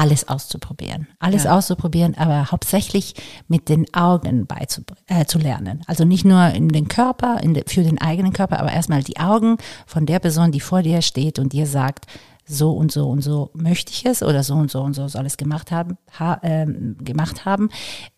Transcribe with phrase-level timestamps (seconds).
[0.00, 1.08] alles auszuprobieren.
[1.18, 1.56] Alles ja.
[1.56, 3.14] auszuprobieren, aber hauptsächlich
[3.48, 5.82] mit den Augen beizu, äh, zu lernen.
[5.86, 9.18] Also nicht nur in den Körper, in de, für den eigenen Körper, aber erstmal die
[9.18, 12.06] Augen von der Person, die vor dir steht und dir sagt,
[12.46, 15.26] so und so und so möchte ich es oder so und so und so soll
[15.26, 15.98] es gemacht haben.
[16.18, 17.68] Ha, ähm, gemacht haben.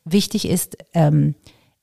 [0.05, 1.35] Wichtig ist, ähm,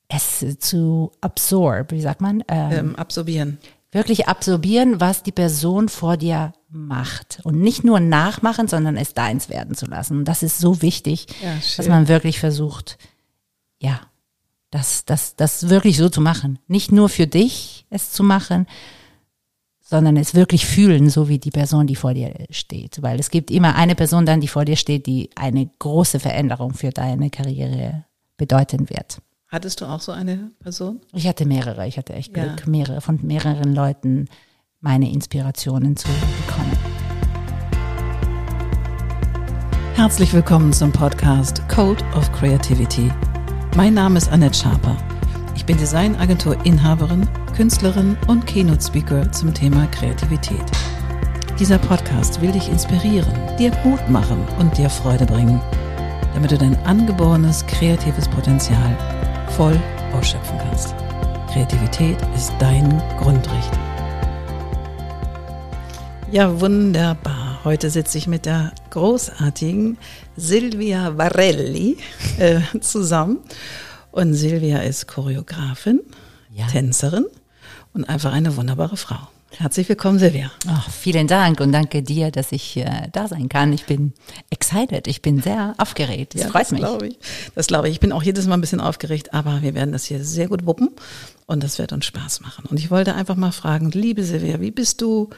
[0.08, 2.42] es zu absorb, wie sagt man?
[2.48, 3.58] Ähm, ähm, absorbieren.
[3.92, 7.40] Wirklich absorbieren, was die Person vor dir macht.
[7.44, 10.20] Und nicht nur nachmachen, sondern es deins werden zu lassen.
[10.20, 12.98] Und das ist so wichtig, ja, dass man wirklich versucht,
[13.80, 14.02] ja,
[14.72, 16.60] das, das, das wirklich so zu machen.
[16.68, 18.68] Nicht nur für dich es zu machen,
[19.82, 23.02] sondern es wirklich fühlen, so wie die Person, die vor dir steht.
[23.02, 26.76] Weil es gibt immer eine Person dann, die vor dir steht, die eine große Veränderung
[26.76, 28.06] für deine Karriere
[28.38, 29.20] bedeuten wird.
[29.48, 31.02] Hattest du auch so eine Person?
[31.12, 31.88] Ich hatte mehrere.
[31.88, 32.70] Ich hatte echt Glück, ja.
[32.70, 34.28] mehrere von mehreren Leuten
[34.82, 36.72] meine Inspirationen zu bekommen.
[39.96, 43.12] Herzlich willkommen zum Podcast Code of Creativity.
[43.76, 44.96] Mein Name ist Annette Schaper.
[45.54, 47.28] Ich bin Designagentur-Inhaberin,
[47.58, 50.64] Künstlerin und Keynote-Speaker zum Thema Kreativität.
[51.60, 55.60] Dieser Podcast will dich inspirieren, dir Mut machen und dir Freude bringen,
[56.34, 58.98] damit du dein angeborenes kreatives Potenzial
[59.58, 59.78] voll
[60.14, 60.96] ausschöpfen kannst.
[61.52, 62.88] Kreativität ist dein
[63.20, 63.78] Grundrecht.
[66.32, 67.60] Ja, wunderbar.
[67.64, 69.98] Heute sitze ich mit der großartigen
[70.38, 71.98] Silvia Varelli
[72.38, 73.40] äh, zusammen.
[74.12, 76.02] Und Silvia ist Choreografin,
[76.54, 76.68] ja.
[76.68, 77.26] Tänzerin
[77.96, 79.18] und einfach eine wunderbare Frau.
[79.58, 80.52] Herzlich willkommen, Silvia.
[80.68, 83.74] Ach, vielen Dank und danke dir, dass ich äh, da sein kann.
[83.74, 84.14] Ich bin
[84.52, 86.36] excited, ich bin sehr aufgeregt.
[86.36, 86.82] Das ja, freut das mich.
[86.82, 87.20] Glaube ich.
[87.56, 87.94] Das glaube ich.
[87.94, 90.68] Ich bin auch jedes Mal ein bisschen aufgeregt, aber wir werden das hier sehr gut
[90.68, 90.92] wuppen
[91.48, 92.66] und das wird uns Spaß machen.
[92.70, 95.32] Und ich wollte einfach mal fragen, liebe Silvia, wie bist du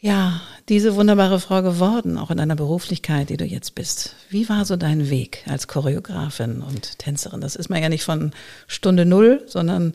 [0.00, 4.14] ja diese wunderbare Frau geworden, auch in deiner Beruflichkeit, die du jetzt bist?
[4.30, 7.40] Wie war so dein Weg als Choreografin und Tänzerin?
[7.40, 8.32] Das ist man ja nicht von
[8.66, 9.94] Stunde Null, sondern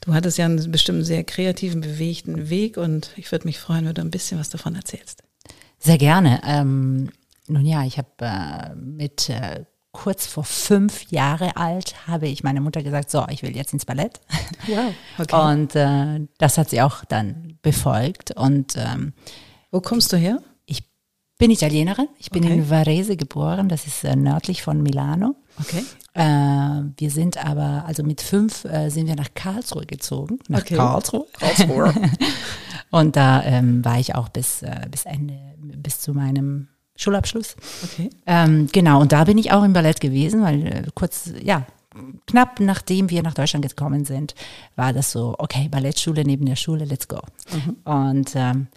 [0.00, 3.94] Du hattest ja einen bestimmten sehr kreativen, bewegten Weg und ich würde mich freuen, wenn
[3.94, 5.22] du ein bisschen was davon erzählst.
[5.78, 6.40] Sehr gerne.
[6.46, 7.10] Ähm,
[7.46, 12.60] nun ja, ich habe äh, mit äh, kurz vor fünf Jahre alt habe ich meiner
[12.60, 14.20] Mutter gesagt, so, ich will jetzt ins Ballett.
[14.66, 15.50] Wow, okay.
[15.50, 18.32] Und äh, das hat sie auch dann befolgt.
[18.36, 19.14] Und ähm,
[19.70, 20.42] wo kommst du her?
[20.66, 20.84] Ich
[21.38, 22.08] bin Italienerin.
[22.18, 22.54] Ich bin okay.
[22.54, 23.68] in Varese geboren.
[23.68, 25.36] Das ist äh, nördlich von Milano.
[25.58, 25.84] Okay.
[26.14, 30.38] Äh, wir sind aber, also mit fünf äh, sind wir nach Karlsruhe gezogen.
[30.48, 30.76] Nach okay.
[30.76, 31.26] Karlsruhe.
[31.32, 31.94] Karlsruhe.
[32.90, 36.68] und da ähm, war ich auch bis, äh, bis Ende, bis zu meinem
[37.00, 37.56] Schulabschluss.
[37.82, 38.10] Okay.
[38.26, 41.66] Ähm, genau, und da bin ich auch im Ballett gewesen, weil äh, kurz, ja,
[42.26, 44.34] knapp nachdem wir nach Deutschland gekommen sind,
[44.76, 47.20] war das so, okay, Ballettschule neben der Schule, let's go.
[47.52, 47.76] Mhm.
[47.84, 48.68] Und ähm,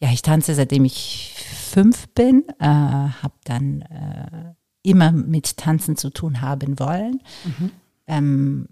[0.00, 6.10] ja, ich tanze seitdem ich fünf bin, äh, habe dann äh, immer mit Tanzen zu
[6.10, 7.22] tun haben wollen.
[7.44, 7.70] Mhm.
[8.06, 8.68] Ähm,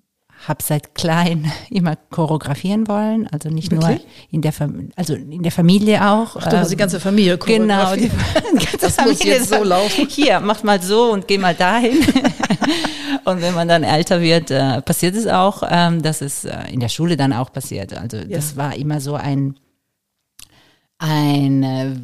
[0.47, 3.99] habe seit klein immer choreografieren wollen, also nicht Wirklich?
[3.99, 4.53] nur in der
[4.97, 6.37] also in der Familie auch.
[6.37, 8.03] Ach, du hast die ganze Familie Genau, die,
[8.53, 10.06] die ganze das Familie muss jetzt so laufen.
[10.09, 11.99] Hier, mach mal so und geh mal dahin.
[13.25, 16.81] und wenn man dann älter wird, äh, passiert es auch, ähm, dass es äh, in
[16.81, 17.97] der Schule dann auch passiert.
[17.97, 18.25] Also ja.
[18.37, 19.56] das war immer so ein
[20.99, 21.97] ein äh,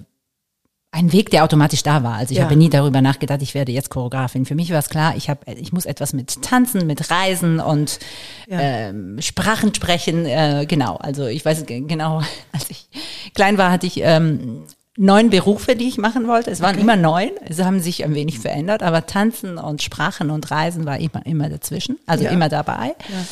[1.01, 2.15] ein Weg, der automatisch da war.
[2.15, 2.45] Also ich ja.
[2.45, 4.45] habe nie darüber nachgedacht, ich werde jetzt Choreografin.
[4.47, 7.99] Für mich war es klar, ich habe, ich muss etwas mit Tanzen, mit Reisen und
[8.47, 8.61] ja.
[8.61, 10.27] ähm, Sprachen sprechen.
[10.27, 10.97] Äh, genau.
[10.97, 12.23] Also ich weiß genau,
[12.53, 12.89] als ich
[13.35, 14.65] klein war, hatte ich ähm,
[14.97, 16.51] neun Berufe, die ich machen wollte.
[16.51, 16.83] Es waren okay.
[16.83, 17.31] immer neun.
[17.49, 21.49] Sie haben sich ein wenig verändert, aber Tanzen und Sprachen und Reisen war immer immer
[21.49, 22.31] dazwischen, also ja.
[22.31, 22.95] immer dabei.
[23.09, 23.27] Ja.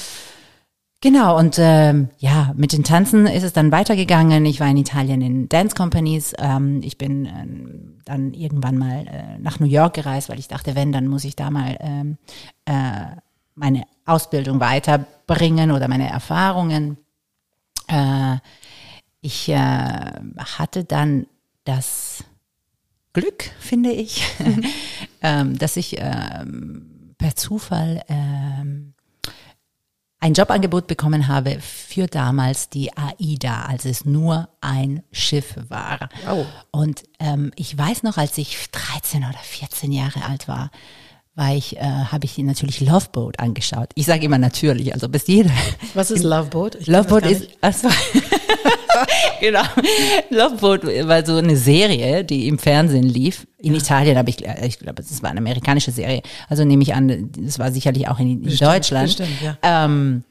[1.01, 4.45] Genau, und ähm, ja, mit den Tanzen ist es dann weitergegangen.
[4.47, 6.33] Ich war in Italien in Dance Companies.
[6.39, 10.75] Ähm, ich bin ähm, dann irgendwann mal äh, nach New York gereist, weil ich dachte,
[10.75, 12.19] wenn, dann muss ich da mal ähm,
[12.65, 13.15] äh,
[13.55, 16.99] meine Ausbildung weiterbringen oder meine Erfahrungen.
[17.87, 18.39] Äh,
[19.21, 21.29] ich äh, hatte dann
[21.63, 22.25] das
[23.13, 24.25] Glück, finde ich,
[25.23, 28.95] ähm, dass ich ähm, per Zufall ähm,
[30.21, 36.09] ein Jobangebot bekommen habe für damals die AIDA, als es nur ein Schiff war.
[36.27, 36.47] Wow.
[36.71, 40.71] Und ähm, ich weiß noch, als ich 13 oder 14 Jahre alt war,
[41.37, 43.91] war ich, äh, habe ich natürlich Loveboat angeschaut.
[43.95, 45.53] Ich sage immer natürlich, also bis jeder.
[45.95, 46.87] Was ist Loveboat?
[46.89, 47.89] Loveboat ist, also
[49.41, 49.63] genau.
[50.31, 53.47] Love Boat war so eine Serie, die im Fernsehen lief.
[53.61, 53.81] In ja.
[53.81, 56.23] Italien, aber ich, ich glaube, es war eine amerikanische Serie.
[56.49, 59.07] Also nehme ich an, das war sicherlich auch in, in bestimmt, Deutschland.
[59.09, 59.57] Bestimmt, ja.
[59.91, 60.23] Ähm,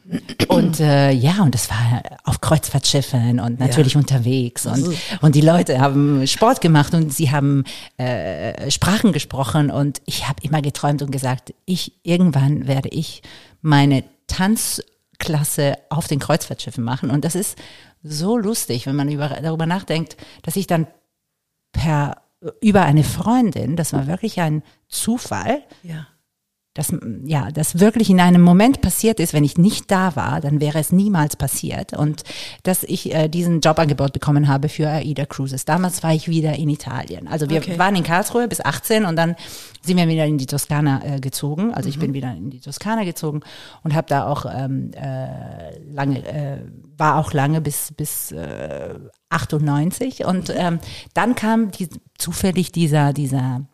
[0.47, 3.99] und äh, ja, und das war auf Kreuzfahrtschiffen und natürlich ja.
[3.99, 4.65] unterwegs.
[4.65, 7.65] Und, und die Leute haben Sport gemacht und sie haben
[7.97, 9.71] äh, Sprachen gesprochen.
[9.71, 13.21] Und ich habe immer geträumt und gesagt, ich irgendwann werde ich
[13.61, 17.09] meine Tanzklasse auf den Kreuzfahrtschiffen machen.
[17.09, 17.57] Und das ist
[18.07, 20.87] so lustig, wenn man über, darüber nachdenkt, dass ich dann
[21.71, 22.21] per
[22.61, 26.07] über eine Freundin, das war wirklich ein Zufall, ja
[26.77, 26.93] dass,
[27.23, 30.77] ja, das wirklich in einem Moment passiert ist, wenn ich nicht da war, dann wäre
[30.77, 31.93] es niemals passiert.
[31.97, 32.23] Und
[32.61, 35.65] dass ich äh, diesen Jobangebot bekommen habe für AIDA Cruises.
[35.65, 37.27] Damals war ich wieder in Italien.
[37.27, 37.79] Also wir okay.
[37.79, 39.35] waren in Karlsruhe bis 18 und dann
[39.81, 41.73] sind wir wieder in die Toskana äh, gezogen.
[41.73, 41.93] Also mhm.
[41.93, 43.41] ich bin wieder in die Toskana gezogen
[43.83, 46.59] und habe da auch ähm, äh, lange, äh,
[46.95, 48.93] war auch lange bis, bis äh,
[49.29, 50.25] 98.
[50.25, 50.77] Und ähm,
[51.15, 51.89] dann kam die,
[52.19, 53.65] zufällig dieser, dieser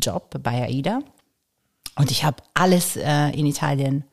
[0.00, 1.00] Job bei AIDA.
[1.96, 4.04] Und ich habe alles äh, in Italien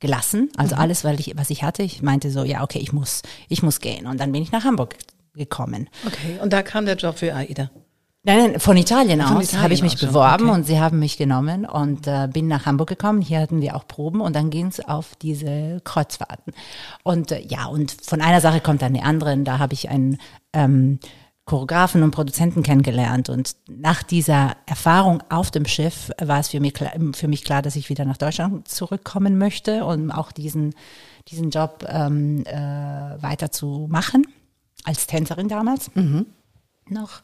[0.00, 0.80] gelassen, also mhm.
[0.80, 1.82] alles, weil ich, was ich hatte.
[1.82, 4.06] Ich meinte so, ja, okay, ich muss, ich muss gehen.
[4.06, 4.96] Und dann bin ich nach Hamburg
[5.34, 5.88] gekommen.
[6.06, 7.70] Okay, und da kam der Job für AIDA.
[8.22, 10.54] Nein, nein, von Italien von aus habe ich mich beworben okay.
[10.54, 13.22] und sie haben mich genommen und äh, bin nach Hamburg gekommen.
[13.22, 16.52] Hier hatten wir auch Proben und dann ging es auf diese Kreuzfahrten.
[17.02, 19.34] Und äh, ja, und von einer Sache kommt dann die andere.
[19.38, 20.18] Da habe ich einen
[20.52, 20.98] ähm,
[21.50, 23.28] Choreografen und Produzenten kennengelernt.
[23.28, 27.60] Und nach dieser Erfahrung auf dem Schiff war es für mich, klar, für mich klar,
[27.60, 30.76] dass ich wieder nach Deutschland zurückkommen möchte, um auch diesen,
[31.26, 34.28] diesen Job ähm, äh, weiter zu machen,
[34.84, 36.26] als Tänzerin damals mhm.
[36.88, 37.22] noch.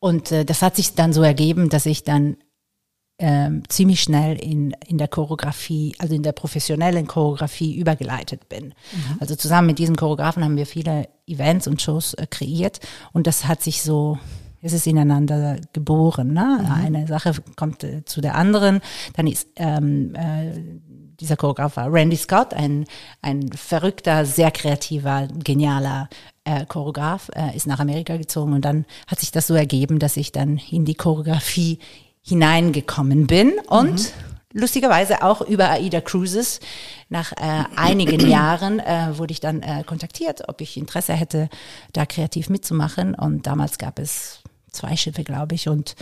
[0.00, 2.36] Und äh, das hat sich dann so ergeben, dass ich dann
[3.24, 8.74] ähm, ziemlich schnell in, in der Choreografie, also in der professionellen Choreografie übergeleitet bin.
[8.92, 9.16] Mhm.
[9.20, 12.80] Also zusammen mit diesem Choreografen haben wir viele Events und Shows äh, kreiert
[13.12, 14.18] und das hat sich so
[14.64, 16.32] es ist ineinander geboren.
[16.32, 16.60] Ne?
[16.62, 16.72] Mhm.
[16.72, 18.80] Eine Sache kommt äh, zu der anderen.
[19.14, 20.52] Dann ist ähm, äh,
[21.20, 22.84] dieser Choreograf war Randy Scott, ein,
[23.22, 26.08] ein verrückter, sehr kreativer, genialer
[26.44, 30.16] äh, Choreograf, äh, ist nach Amerika gezogen und dann hat sich das so ergeben, dass
[30.16, 31.78] ich dann in die Choreografie
[32.22, 34.60] hineingekommen bin und mhm.
[34.60, 36.60] lustigerweise auch über AIDA Cruises.
[37.08, 41.48] Nach äh, einigen Jahren äh, wurde ich dann äh, kontaktiert, ob ich Interesse hätte,
[41.92, 43.14] da kreativ mitzumachen.
[43.14, 44.40] Und damals gab es
[44.70, 45.68] zwei Schiffe, glaube ich.
[45.68, 45.96] Und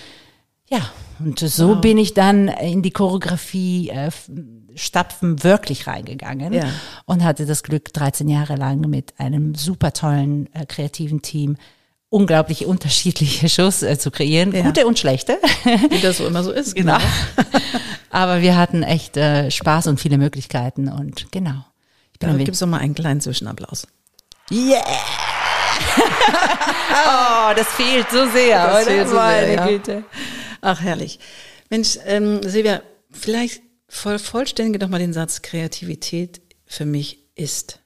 [0.69, 0.88] ja,
[1.19, 1.81] und so wow.
[1.81, 4.11] bin ich dann in die Choreografie äh,
[4.76, 6.69] Stapfen wirklich reingegangen ja.
[7.06, 11.56] und hatte das Glück, 13 Jahre lang mit einem super tollen äh, kreativen Team
[12.11, 14.62] unglaublich unterschiedliche Shows äh, zu kreieren, ja.
[14.62, 15.39] gute und schlechte.
[15.89, 16.99] Wie das so immer so ist, genau.
[18.11, 21.65] Aber wir hatten echt äh, Spaß und viele Möglichkeiten und genau.
[22.12, 23.87] Ich bin gibt es doch mal einen kleinen Zwischenapplaus.
[24.51, 24.83] Yeah!
[26.91, 28.67] oh, das fehlt so sehr.
[28.67, 29.67] Das fehlt so sehr, ja.
[29.67, 30.05] Güte.
[30.61, 31.19] Ach, herrlich.
[31.71, 37.80] Mensch, ähm, Silvia, vielleicht voll, vollständige doch mal den Satz, Kreativität für mich ist.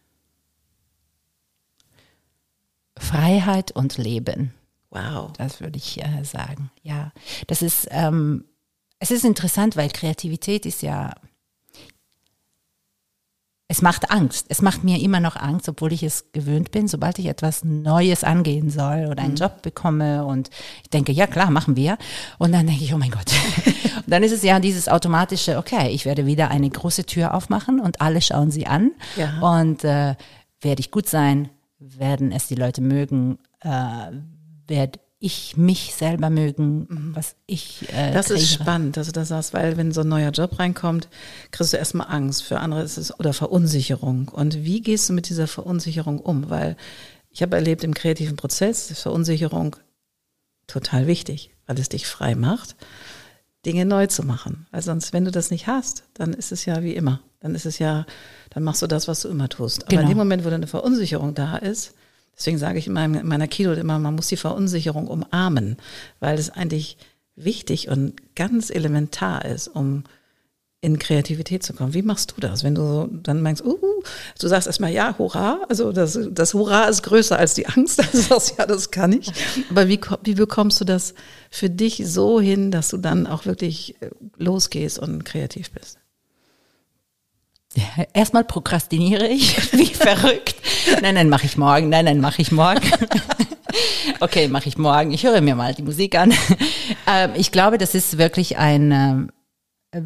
[2.99, 4.55] Freiheit und Leben.
[4.91, 5.32] Wow.
[5.37, 6.70] Das würde ich äh, sagen.
[6.82, 7.12] Ja,
[7.49, 8.44] das ist, ähm,
[9.00, 11.14] es ist interessant, weil Kreativität ist ja,
[13.67, 14.46] es macht Angst.
[14.50, 18.23] Es macht mir immer noch Angst, obwohl ich es gewöhnt bin, sobald ich etwas Neues
[18.23, 19.38] angehen soll oder einen mhm.
[19.38, 20.50] Job bekomme und
[20.82, 21.99] ich denke, ja klar, machen wir.
[22.38, 23.32] Und dann denke ich, oh mein Gott.
[23.96, 27.81] und dann ist es ja dieses automatische, okay, ich werde wieder eine große Tür aufmachen
[27.81, 28.93] und alle schauen sie an.
[29.17, 29.41] Ja.
[29.41, 30.14] Und äh,
[30.61, 34.11] werde ich gut sein, werden es die Leute mögen, äh,
[34.67, 37.17] werde ich mich selber mögen, mhm.
[37.17, 37.88] was ich.
[37.93, 38.41] Äh, das kreiere.
[38.41, 41.08] ist spannend, dass du das sagst, weil wenn so ein neuer Job reinkommt,
[41.51, 42.43] kriegst du erstmal Angst.
[42.43, 44.29] Für andere ist es oder Verunsicherung.
[44.29, 46.51] Und wie gehst du mit dieser Verunsicherung um?
[46.51, 46.77] Weil
[47.31, 49.77] ich habe erlebt im kreativen Prozess, ist Verunsicherung
[50.67, 52.77] total wichtig, weil es dich frei macht,
[53.65, 54.67] Dinge neu zu machen.
[54.72, 57.20] Weil sonst, wenn du das nicht hast, dann ist es ja wie immer.
[57.44, 58.06] Dann ist es ja
[58.55, 59.82] dann machst du das, was du immer tust.
[59.82, 60.03] Aber genau.
[60.03, 61.93] in dem Moment, wo dann eine Verunsicherung da ist,
[62.36, 65.77] deswegen sage ich in, meinem, in meiner Keynote immer, man muss die Verunsicherung umarmen,
[66.20, 66.96] weil es eigentlich
[67.34, 70.05] wichtig und ganz elementar ist, um
[70.81, 71.94] in Kreativität zu kommen.
[71.94, 74.03] Wie machst du das, wenn du dann meinst, uh,
[74.39, 78.20] du sagst erstmal ja, hurra, also das, das Hurra ist größer als die Angst, also
[78.20, 79.32] sagst ja, das kann ich.
[79.70, 81.15] Aber wie, wie bekommst du das
[81.51, 85.98] für dich so hin, dass du dann auch wirklich äh, losgehst und kreativ bist?
[87.76, 90.56] Ja, erstmal prokrastiniere ich wie verrückt.
[91.02, 91.88] Nein, nein, mache ich morgen.
[91.88, 92.88] Nein, nein, mache ich morgen.
[94.20, 95.10] okay, mache ich morgen.
[95.10, 96.32] Ich höre mir mal die Musik an.
[97.06, 99.31] Ähm, ich glaube, das ist wirklich ein
[99.90, 100.00] äh,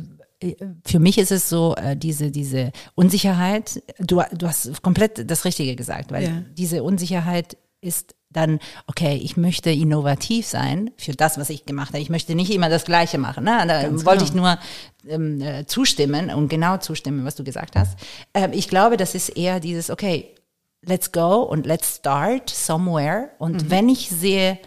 [0.84, 5.75] für mich ist es so, äh, diese, diese Unsicherheit, du, du hast komplett das Richtige
[5.75, 6.42] gesagt, weil ja.
[6.56, 12.00] diese Unsicherheit ist dann, okay, ich möchte innovativ sein für das, was ich gemacht habe.
[12.00, 13.45] Ich möchte nicht immer das Gleiche machen.
[13.45, 13.64] Ne?
[13.66, 14.52] Da Ganz wollte genau.
[14.52, 17.99] ich nur ähm, äh, zustimmen und genau zustimmen, was du gesagt hast.
[18.35, 20.35] Ähm, ich glaube, das ist eher dieses, okay,
[20.83, 23.30] let's go und let's start somewhere.
[23.38, 23.71] Und mhm.
[23.71, 24.59] wenn ich sehe,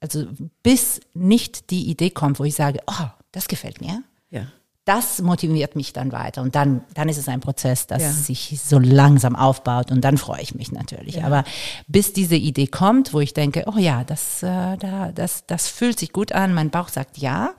[0.00, 0.26] also
[0.62, 4.02] bis nicht die Idee kommt, wo ich sage, oh, das gefällt mir.
[4.30, 4.46] Ja.
[4.86, 8.10] Das motiviert mich dann weiter und dann, dann ist es ein Prozess, das ja.
[8.10, 11.16] sich so langsam aufbaut und dann freue ich mich natürlich.
[11.16, 11.26] Ja.
[11.26, 11.44] Aber
[11.86, 15.98] bis diese Idee kommt, wo ich denke, oh ja, das, äh, da, das, das fühlt
[15.98, 17.52] sich gut an, mein Bauch sagt ja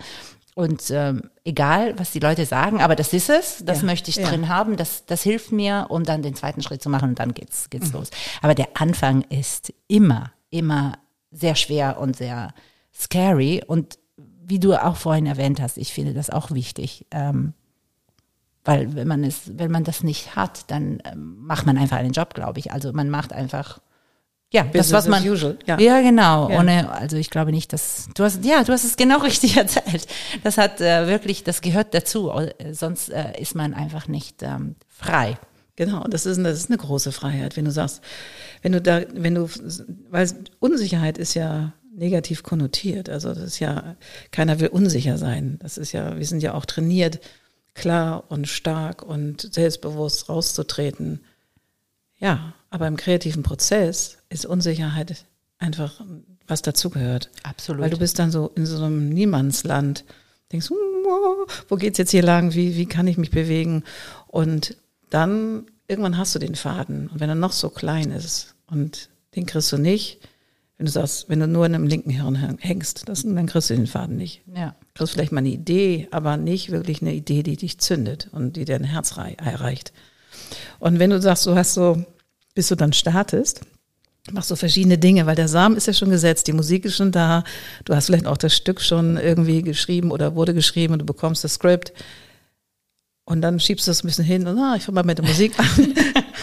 [0.54, 3.86] und ähm, egal, was die Leute sagen, aber das ist es, das ja.
[3.86, 7.10] möchte ich drin haben, das, das hilft mir, um dann den zweiten Schritt zu machen
[7.10, 8.00] und dann geht's, geht's mhm.
[8.00, 8.10] los.
[8.42, 10.98] Aber der Anfang ist immer, immer
[11.32, 12.54] sehr schwer und sehr
[12.94, 13.64] scary.
[13.66, 13.98] Und
[14.44, 17.06] wie du auch vorhin erwähnt hast, ich finde das auch wichtig.
[17.12, 17.54] Ähm,
[18.64, 22.12] weil wenn man es, wenn man das nicht hat, dann ähm, macht man einfach einen
[22.12, 22.72] Job, glaube ich.
[22.72, 23.80] Also man macht einfach
[24.54, 25.58] ja, Business das was man usual.
[25.66, 26.50] Ja, ja genau.
[26.50, 26.60] Ja.
[26.60, 30.06] Ohne, also ich glaube nicht, dass du hast ja, du hast es genau richtig erzählt.
[30.44, 32.30] Das hat äh, wirklich, das gehört dazu.
[32.30, 35.38] Äh, sonst äh, ist man einfach nicht ähm, frei.
[35.78, 38.02] Genau, das ist, das ist eine große Freiheit, wenn du sagst,
[38.62, 39.50] wenn du da, wenn du,
[40.10, 40.30] weil
[40.60, 43.10] Unsicherheit ist ja negativ konnotiert.
[43.10, 43.96] Also das ist ja,
[44.32, 45.60] keiner will unsicher sein.
[45.62, 47.20] Das ist ja, wir sind ja auch trainiert,
[47.74, 51.22] klar und stark und selbstbewusst rauszutreten.
[52.20, 55.26] Ja, aber im kreativen Prozess ist Unsicherheit
[55.58, 56.02] einfach
[56.48, 57.30] was dazugehört.
[57.44, 57.82] Absolut.
[57.82, 60.06] Weil du bist dann so in so einem Niemandsland.
[60.52, 60.70] Denkst,
[61.70, 62.54] wo geht's jetzt hier lang?
[62.54, 63.84] Wie, wie kann ich mich bewegen?
[64.28, 64.76] Und
[65.10, 67.08] dann irgendwann hast du den Faden.
[67.08, 70.20] Und wenn er noch so klein ist und den kriegst du nicht,
[70.82, 73.76] wenn du sagst, wenn du nur in einem linken Hirn hängst, das, dann kriegst du
[73.76, 74.42] den Faden nicht.
[74.52, 74.74] Ja.
[74.80, 78.56] Du kriegst vielleicht mal eine Idee, aber nicht wirklich eine Idee, die dich zündet und
[78.56, 79.94] die dein Herz erreicht.
[80.80, 82.04] Und wenn du sagst, du hast so,
[82.56, 83.62] bis du dann startest,
[84.32, 87.12] machst du verschiedene Dinge, weil der Samen ist ja schon gesetzt, die Musik ist schon
[87.12, 87.44] da,
[87.86, 91.44] du hast vielleicht auch das Stück schon irgendwie geschrieben oder wurde geschrieben und du bekommst
[91.44, 91.94] das Skript.
[93.32, 95.26] Und dann schiebst du das ein bisschen hin und ah, ich fange mal mit der
[95.26, 95.96] Musik an.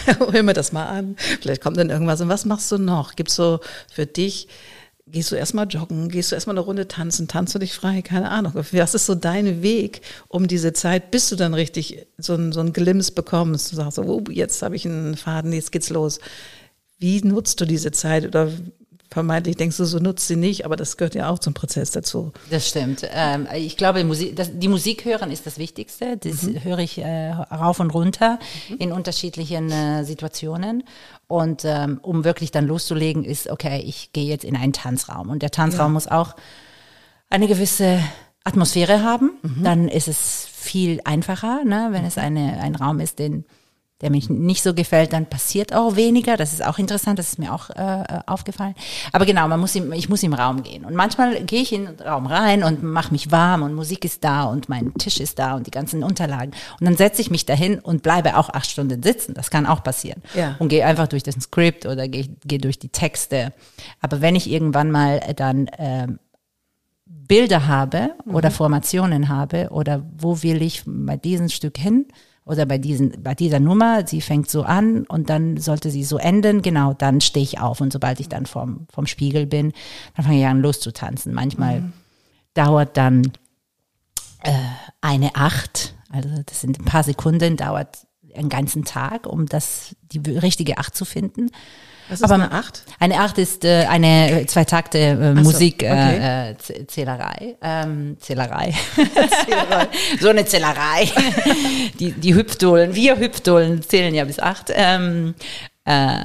[0.31, 1.15] Hör mir das mal an.
[1.39, 2.19] Vielleicht kommt dann irgendwas.
[2.19, 3.15] Und was machst du noch?
[3.15, 3.59] Gibt's so
[3.93, 4.47] für dich,
[5.05, 8.31] gehst du erstmal joggen, gehst du erstmal eine Runde tanzen, tanzt du dich frei, keine
[8.31, 8.53] Ahnung.
[8.55, 12.59] Was ist so dein Weg, um diese Zeit, bis du dann richtig so ein, so
[12.59, 16.19] ein Glimps bekommst, du sagst so, oh, jetzt habe ich einen Faden, jetzt geht's los.
[16.97, 18.51] Wie nutzt du diese Zeit oder
[19.09, 22.31] vermeintlich denkst du, so nutzt sie nicht, aber das gehört ja auch zum Prozess dazu.
[22.49, 23.07] Das stimmt.
[23.11, 26.17] Ähm, ich glaube, Musik, das, die Musik hören ist das Wichtigste.
[26.17, 26.63] Das mhm.
[26.63, 28.39] höre ich äh, rauf und runter
[28.69, 28.77] mhm.
[28.77, 30.83] in unterschiedlichen äh, Situationen.
[31.27, 35.29] Und ähm, um wirklich dann loszulegen, ist, okay, ich gehe jetzt in einen Tanzraum.
[35.29, 35.93] Und der Tanzraum ja.
[35.93, 36.35] muss auch
[37.29, 37.99] eine gewisse
[38.43, 39.31] Atmosphäre haben.
[39.41, 39.63] Mhm.
[39.63, 43.45] Dann ist es viel einfacher, ne, wenn es eine, ein Raum ist, den
[44.01, 46.37] der mich nicht so gefällt, dann passiert auch weniger.
[46.37, 48.73] Das ist auch interessant, das ist mir auch äh, aufgefallen.
[49.11, 50.85] Aber genau, man muss im, ich muss im Raum gehen.
[50.85, 54.23] Und manchmal gehe ich in den Raum rein und mache mich warm und Musik ist
[54.23, 56.51] da und mein Tisch ist da und die ganzen Unterlagen.
[56.79, 59.33] Und dann setze ich mich dahin und bleibe auch acht Stunden sitzen.
[59.33, 60.21] Das kann auch passieren.
[60.33, 60.55] Ja.
[60.59, 63.53] Und gehe einfach durch das Skript oder gehe geh durch die Texte.
[63.99, 66.07] Aber wenn ich irgendwann mal dann äh,
[67.05, 68.53] Bilder habe oder mhm.
[68.53, 72.05] Formationen habe oder wo will ich bei diesem Stück hin,
[72.49, 76.17] oder bei, diesen, bei dieser Nummer, sie fängt so an und dann sollte sie so
[76.17, 77.79] enden, genau, dann stehe ich auf.
[77.79, 79.71] Und sobald ich dann vom, vom Spiegel bin,
[80.15, 81.31] dann fange ich an loszutanzen.
[81.31, 81.93] Manchmal mhm.
[82.55, 83.31] dauert dann
[84.41, 84.51] äh,
[84.99, 90.17] eine Acht, also das sind ein paar Sekunden, dauert einen ganzen Tag, um das, die
[90.17, 91.51] richtige Acht zu finden.
[92.09, 92.83] Was ist Aber eine Acht?
[92.99, 96.49] Eine Acht ist äh, eine zwei Takte äh, so, okay.
[96.51, 97.55] äh, Zählerei.
[97.61, 98.73] Ähm, Zählerei.
[99.45, 99.87] Zählerei.
[100.19, 101.11] so eine Zählerei.
[101.99, 104.71] die, die Hüpfdohlen, wir Hüpfdohlen zählen ja bis acht.
[104.73, 105.35] Ähm,
[105.85, 106.17] äh,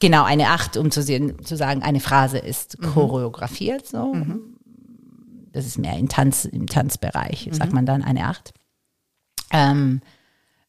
[0.00, 2.86] genau, eine Acht, um zu, sehen, zu sagen, eine Phrase ist mhm.
[2.86, 3.86] choreografiert.
[3.86, 4.14] So.
[4.14, 4.56] Mhm.
[5.52, 7.54] Das ist mehr im, Tanz, im Tanzbereich, mhm.
[7.54, 8.54] sagt man dann eine Acht.
[9.52, 10.00] Ähm,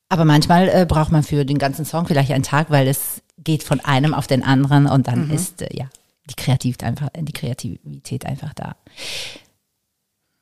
[0.09, 3.63] aber manchmal äh, braucht man für den ganzen Song vielleicht einen Tag, weil es geht
[3.63, 5.33] von einem auf den anderen und dann mhm.
[5.33, 5.89] ist äh, ja
[6.29, 8.75] die Kreativität einfach, die Kreativität einfach da.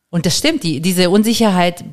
[0.09, 1.83] Und das stimmt, die, diese Unsicherheit,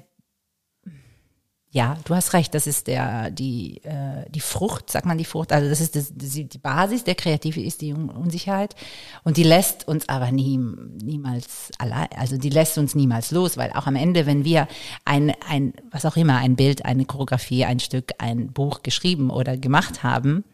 [1.75, 5.53] ja, du hast recht, das ist der, die, äh, die Frucht, sagt man die Frucht,
[5.53, 8.77] also das ist das, die Basis der Kreative ist die Unsicherheit
[9.25, 13.73] und die lässt uns aber nie, niemals allein, also die lässt uns niemals los, weil
[13.73, 14.69] auch am Ende, wenn wir
[15.07, 19.57] ein, ein, was auch immer, ein Bild, eine Choreografie, ein Stück, ein Buch geschrieben oder
[19.57, 20.45] gemacht haben,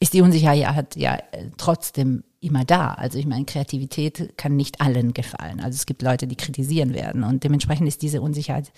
[0.00, 2.94] ist die Unsicherheit ja äh, trotzdem immer da.
[2.94, 5.60] Also ich meine, Kreativität kann nicht allen gefallen.
[5.60, 8.72] Also es gibt Leute, die kritisieren werden und dementsprechend ist diese Unsicherheit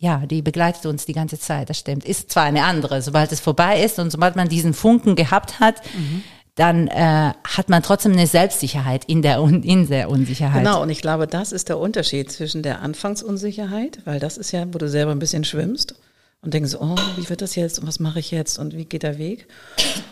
[0.00, 2.04] ja, die begleitet uns die ganze Zeit, das stimmt.
[2.04, 5.82] Ist zwar eine andere, sobald es vorbei ist und sobald man diesen Funken gehabt hat,
[5.92, 6.22] mhm.
[6.54, 10.62] dann äh, hat man trotzdem eine Selbstsicherheit in der, in der Unsicherheit.
[10.62, 14.72] Genau, und ich glaube, das ist der Unterschied zwischen der Anfangsunsicherheit, weil das ist ja,
[14.72, 15.96] wo du selber ein bisschen schwimmst
[16.40, 19.02] und denkst, oh, wie wird das jetzt und was mache ich jetzt und wie geht
[19.02, 19.48] der Weg?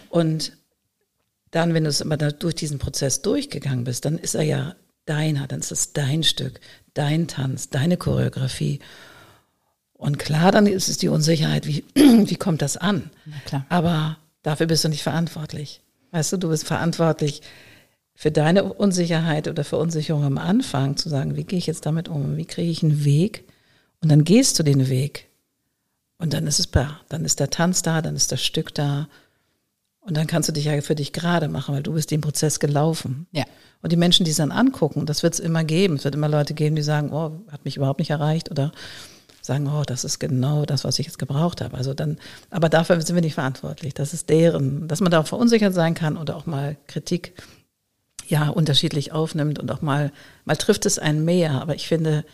[0.09, 0.53] Und
[1.51, 5.47] dann, wenn du es aber durch diesen Prozess durchgegangen bist, dann ist er ja deiner,
[5.47, 6.61] dann ist es dein Stück,
[6.95, 8.81] dein Tanz, deine Choreografie.
[9.95, 13.11] Und klar, dann ist es die Unsicherheit, wie, wie kommt das an?
[13.69, 15.81] Aber dafür bist du nicht verantwortlich.
[16.11, 17.43] Weißt du, du bist verantwortlich
[18.15, 22.37] für deine Unsicherheit oder Verunsicherung am Anfang, zu sagen, wie gehe ich jetzt damit um?
[22.37, 23.45] Wie kriege ich einen Weg?
[24.03, 25.29] Und dann gehst du den Weg.
[26.19, 27.01] Und dann ist es da.
[27.09, 29.09] Dann ist der Tanz da, dann ist das Stück da.
[30.01, 32.61] Und dann kannst du dich ja für dich gerade machen, weil du bist den Prozess
[32.61, 33.27] gelaufen.
[33.33, 33.45] Ja.
[33.83, 35.97] Und die Menschen, die es dann angucken, das wird es immer geben.
[35.97, 38.73] Es wird immer Leute geben, die sagen, oh, hat mich überhaupt nicht erreicht oder
[39.43, 41.77] sagen, oh, das ist genau das, was ich jetzt gebraucht habe.
[41.77, 42.19] Also dann,
[42.51, 43.95] aber dafür sind wir nicht verantwortlich.
[43.95, 47.35] Das ist deren, dass man da auch verunsichert sein kann oder auch mal Kritik
[48.27, 50.13] ja unterschiedlich aufnimmt und auch mal,
[50.45, 51.61] mal trifft es einen mehr.
[51.63, 52.25] Aber ich finde,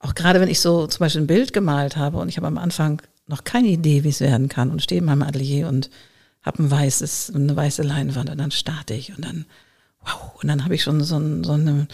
[0.00, 2.58] auch gerade wenn ich so zum Beispiel ein Bild gemalt habe und ich habe am
[2.58, 5.90] Anfang noch keine Idee, wie es werden kann und stehe in meinem Atelier und
[6.42, 9.46] habe ein weißes, eine weiße Leinwand und dann starte ich und dann,
[10.00, 11.86] wow, und dann habe ich schon so, so eine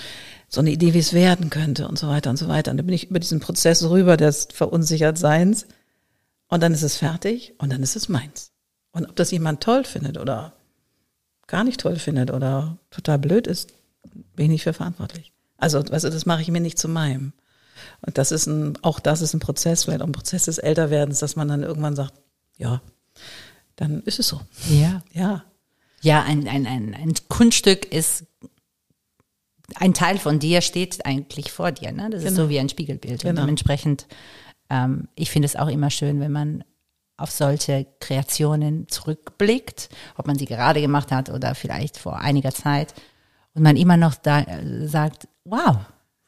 [0.49, 2.71] so eine Idee, wie es werden könnte und so weiter und so weiter.
[2.71, 5.67] Und dann bin ich über diesen Prozess rüber des Verunsichertseins
[6.49, 8.53] und dann ist es fertig und dann ist es meins.
[8.93, 10.55] Und ob das jemand toll findet oder
[11.47, 13.75] gar nicht toll findet oder total blöd ist,
[14.35, 15.33] bin ich für verantwortlich.
[15.59, 17.33] Also, du, das mache ich mir nicht zu meinem.
[18.01, 21.19] Und das ist ein, auch das ist ein Prozess, vielleicht auch ein Prozess des Älterwerdens,
[21.19, 22.15] dass man dann irgendwann sagt,
[22.57, 22.81] ja,
[23.77, 24.41] dann ist es so.
[24.69, 25.03] Ja.
[25.13, 25.45] Ja.
[26.03, 28.27] Ja, ein, ein, ein, ein Kunststück ist
[29.75, 31.93] ein Teil von dir steht eigentlich vor dir.
[31.93, 32.09] Ne?
[32.11, 32.31] Das genau.
[32.31, 33.23] ist so wie ein Spiegelbild.
[33.23, 33.31] Genau.
[33.31, 34.07] Und dementsprechend,
[34.71, 36.65] ähm, ich finde es auch immer schön, wenn man
[37.17, 42.95] auf solche Kreationen zurückblickt, ob man sie gerade gemacht hat oder vielleicht vor einiger Zeit
[43.55, 45.79] und man immer noch da äh, sagt, wow,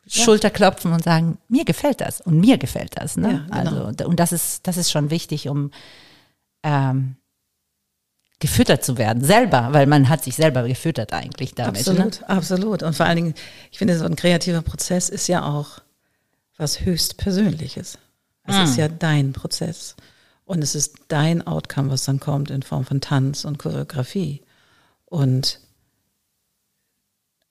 [0.08, 0.24] ja.
[0.24, 3.16] Schulterklopfen und sagen, mir gefällt das und mir gefällt das.
[3.16, 3.46] Ne?
[3.50, 3.84] Ja, genau.
[3.86, 5.70] Also und das ist das ist schon wichtig, um
[6.62, 7.16] ähm,
[8.40, 11.74] gefüttert zu werden, selber, weil man hat sich selber gefüttert eigentlich damit.
[11.74, 11.92] Ne?
[11.92, 12.28] Absolut, ne?
[12.28, 12.82] absolut.
[12.82, 13.34] Und vor allen Dingen,
[13.70, 15.80] ich finde, so ein kreativer Prozess ist ja auch
[16.56, 17.98] was höchst Persönliches.
[18.44, 18.62] Es mm.
[18.62, 19.96] ist ja dein Prozess.
[20.44, 24.40] Und es ist dein Outcome, was dann kommt in Form von Tanz und Choreografie.
[25.04, 25.61] Und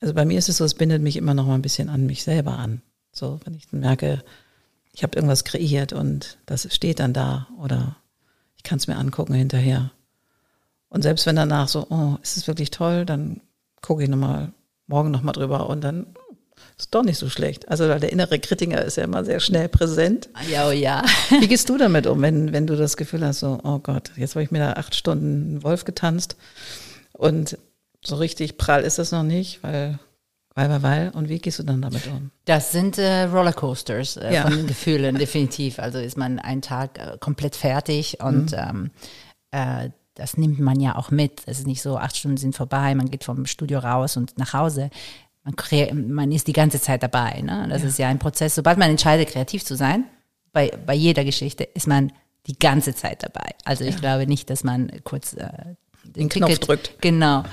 [0.00, 2.06] also bei mir ist es so, es bindet mich immer noch mal ein bisschen an
[2.06, 2.82] mich selber an.
[3.12, 4.22] So, wenn ich merke,
[4.92, 7.96] ich habe irgendwas kreiert und das steht dann da oder
[8.56, 9.90] ich kann es mir angucken hinterher.
[10.88, 13.40] Und selbst wenn danach so, oh, ist es wirklich toll, dann
[13.82, 14.52] gucke ich nochmal,
[14.86, 16.06] morgen nochmal drüber und dann
[16.78, 17.68] ist doch nicht so schlecht.
[17.68, 20.28] Also der innere Kritiker ist ja immer sehr schnell präsent.
[20.50, 21.04] Ja, oh ja.
[21.40, 24.34] Wie gehst du damit um, wenn, wenn du das Gefühl hast, so, oh Gott, jetzt
[24.34, 26.36] habe ich mir da acht Stunden einen Wolf getanzt
[27.12, 27.58] und
[28.04, 29.98] so richtig prall ist das noch nicht, weil
[30.58, 31.08] weil, weil, weil.
[31.10, 32.32] Und wie gehst du dann damit um?
[32.44, 34.42] Das sind äh, Rollercoasters äh, ja.
[34.42, 35.78] von Gefühlen, definitiv.
[35.78, 38.58] Also ist man einen Tag äh, komplett fertig und mhm.
[38.58, 38.90] ähm,
[39.52, 41.42] äh, das nimmt man ja auch mit.
[41.46, 44.52] Es ist nicht so, acht Stunden sind vorbei, man geht vom Studio raus und nach
[44.52, 44.90] Hause.
[45.44, 47.40] Man, man ist die ganze Zeit dabei.
[47.40, 47.68] Ne?
[47.70, 47.88] Das ja.
[47.88, 48.56] ist ja ein Prozess.
[48.56, 50.06] Sobald man entscheidet, kreativ zu sein,
[50.52, 52.12] bei, bei jeder Geschichte, ist man
[52.48, 53.54] die ganze Zeit dabei.
[53.64, 54.00] Also ich ja.
[54.00, 55.48] glaube nicht, dass man kurz äh,
[56.02, 57.00] den, den Knopf drückt.
[57.00, 57.44] Genau.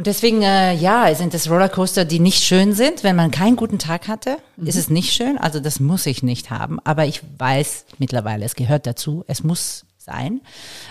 [0.00, 3.04] Und deswegen, äh, ja, sind es Rollercoaster, die nicht schön sind.
[3.04, 4.66] Wenn man keinen guten Tag hatte, mhm.
[4.66, 5.36] ist es nicht schön.
[5.36, 6.80] Also das muss ich nicht haben.
[6.84, 9.26] Aber ich weiß mittlerweile, es gehört dazu.
[9.26, 10.40] Es muss sein.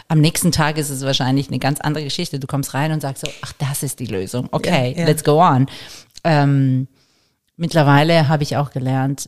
[0.10, 2.40] Am nächsten Tag ist es wahrscheinlich eine ganz andere Geschichte.
[2.40, 4.48] Du kommst rein und sagst so, ach, das ist die Lösung.
[4.52, 5.06] Okay, ja, ja.
[5.08, 5.66] let's go on.
[6.24, 6.88] Ähm,
[7.58, 9.28] mittlerweile habe ich auch gelernt,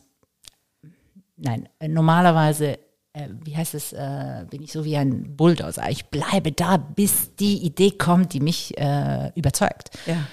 [1.36, 2.78] nein, normalerweise,
[3.14, 5.88] äh, wie heißt es, äh, bin ich so wie ein Bulldozer.
[5.90, 9.90] Ich bleibe da, bis die Idee kommt, die mich äh, überzeugt.
[10.06, 10.26] Ja.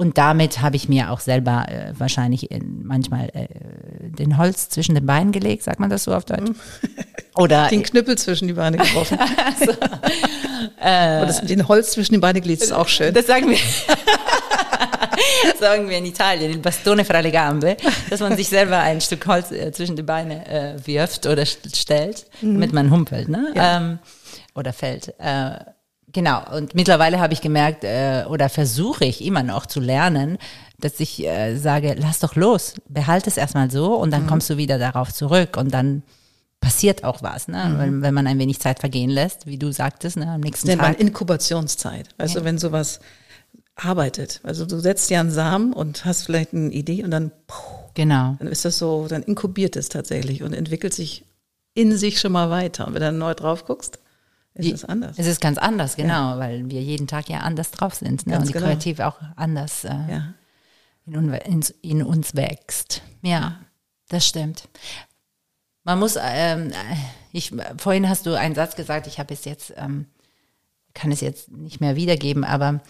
[0.00, 3.48] Und damit habe ich mir auch selber äh, wahrscheinlich in, manchmal äh,
[4.00, 6.48] den Holz zwischen den Beinen gelegt, sagt man das so auf Deutsch?
[6.48, 6.56] Mhm.
[7.36, 9.18] Oder den Knüppel zwischen die Beine geworfen.
[9.58, 9.72] so.
[10.80, 13.12] äh, das, den Holz zwischen die Beine gelegt ist auch schön.
[13.12, 13.58] Das sagen wir.
[15.60, 17.76] sagen wir in Italien, il bastone fra le gambe,
[18.08, 22.24] dass man sich selber ein Stück Holz äh, zwischen die Beine äh, wirft oder stellt,
[22.40, 22.54] mhm.
[22.54, 23.52] damit man humpelt, ne?
[23.54, 23.76] Ja.
[23.76, 23.98] Ähm,
[24.54, 25.12] oder fällt.
[25.18, 25.58] Äh,
[26.12, 30.38] Genau, und mittlerweile habe ich gemerkt äh, oder versuche ich immer noch zu lernen,
[30.78, 34.26] dass ich äh, sage, lass doch los, behalte es erstmal so und dann mhm.
[34.28, 36.02] kommst du wieder darauf zurück und dann
[36.60, 37.64] passiert auch was, ne?
[37.64, 37.78] Mhm.
[37.78, 40.28] Wenn, wenn man ein wenig Zeit vergehen lässt, wie du sagtest, ne?
[40.28, 40.86] am nächsten das Tag.
[40.86, 42.44] Man Inkubationszeit, weißt ja.
[42.44, 43.00] wenn sowas
[43.76, 44.40] arbeitet.
[44.42, 47.30] Also du setzt ja einen Samen und hast vielleicht eine Idee und dann,
[47.94, 48.36] genau.
[48.38, 51.24] dann ist das so, dann inkubiert es tatsächlich und entwickelt sich
[51.72, 52.86] in sich schon mal weiter.
[52.86, 53.99] Und wenn du dann neu drauf guckst,
[54.54, 55.18] Es ist anders.
[55.18, 56.38] Es ist ganz anders, genau, ja.
[56.38, 58.38] weil wir jeden Tag ja anders drauf sind ne?
[58.38, 58.66] und die genau.
[58.66, 60.34] Kreativ auch anders äh, ja.
[61.06, 63.02] in, in, in, uns wächst.
[63.22, 63.60] Ja,
[64.08, 64.68] das stimmt.
[65.84, 66.72] Man muss, ähm,
[67.32, 70.06] ich, vorhin hast du einen Satz gesagt, ich habe es jetzt, ähm,
[70.94, 72.80] kann es jetzt nicht mehr wiedergeben, aber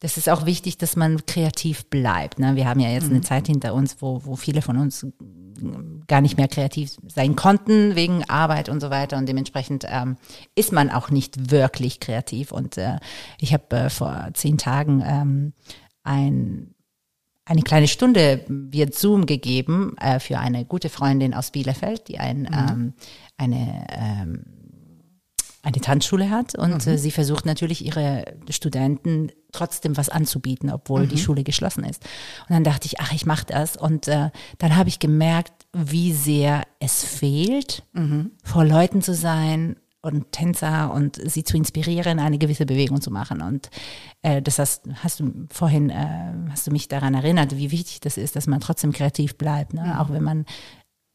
[0.00, 2.38] das ist auch wichtig, dass man kreativ bleibt.
[2.38, 2.54] Ne?
[2.54, 3.16] Wir haben ja jetzt mhm.
[3.16, 5.06] eine Zeit hinter uns, wo, wo viele von uns
[6.06, 9.16] gar nicht mehr kreativ sein konnten wegen Arbeit und so weiter.
[9.16, 10.16] Und dementsprechend ähm,
[10.54, 12.52] ist man auch nicht wirklich kreativ.
[12.52, 12.98] Und äh,
[13.40, 15.52] ich habe äh, vor zehn Tagen ähm,
[16.04, 16.74] ein,
[17.44, 22.42] eine kleine Stunde via Zoom gegeben äh, für eine gute Freundin aus Bielefeld, die ein,
[22.42, 22.46] mhm.
[22.52, 22.92] ähm,
[23.36, 24.44] eine ähm,
[25.62, 26.92] eine Tanzschule hat und mhm.
[26.92, 31.08] äh, sie versucht natürlich ihre Studenten trotzdem was anzubieten, obwohl mhm.
[31.08, 32.02] die Schule geschlossen ist.
[32.48, 33.76] Und dann dachte ich, ach, ich mache das.
[33.76, 38.32] Und äh, dann habe ich gemerkt, wie sehr es fehlt, mhm.
[38.44, 43.42] vor Leuten zu sein und Tänzer und sie zu inspirieren, eine gewisse Bewegung zu machen.
[43.42, 43.68] Und
[44.22, 48.16] äh, das hast, hast du vorhin, äh, hast du mich daran erinnert, wie wichtig das
[48.16, 49.82] ist, dass man trotzdem kreativ bleibt, ne?
[49.82, 49.92] Mhm.
[49.92, 50.44] auch wenn man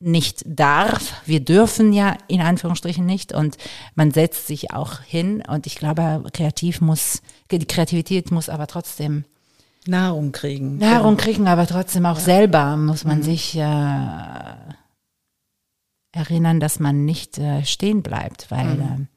[0.04, 1.22] nicht darf.
[1.26, 3.58] Wir dürfen ja in Anführungsstrichen nicht und
[3.96, 9.26] man setzt sich auch hin und ich glaube, kreativ muss, die Kreativität muss aber trotzdem
[9.86, 10.78] Nahrung kriegen.
[10.78, 12.24] Nahrung kriegen, aber trotzdem auch ja.
[12.24, 13.24] selber muss man mhm.
[13.24, 14.06] sich äh,
[16.12, 19.08] erinnern, dass man nicht äh, stehen bleibt, weil mhm.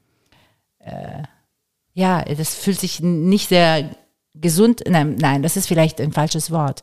[0.80, 1.22] äh,
[1.94, 3.90] ja, das fühlt sich nicht sehr
[4.34, 6.82] gesund, nein, nein, das ist vielleicht ein falsches Wort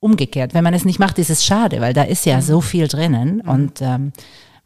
[0.00, 0.54] umgekehrt.
[0.54, 2.42] Wenn man es nicht macht, ist es schade, weil da ist ja mhm.
[2.42, 3.48] so viel drinnen mhm.
[3.48, 4.12] und ähm,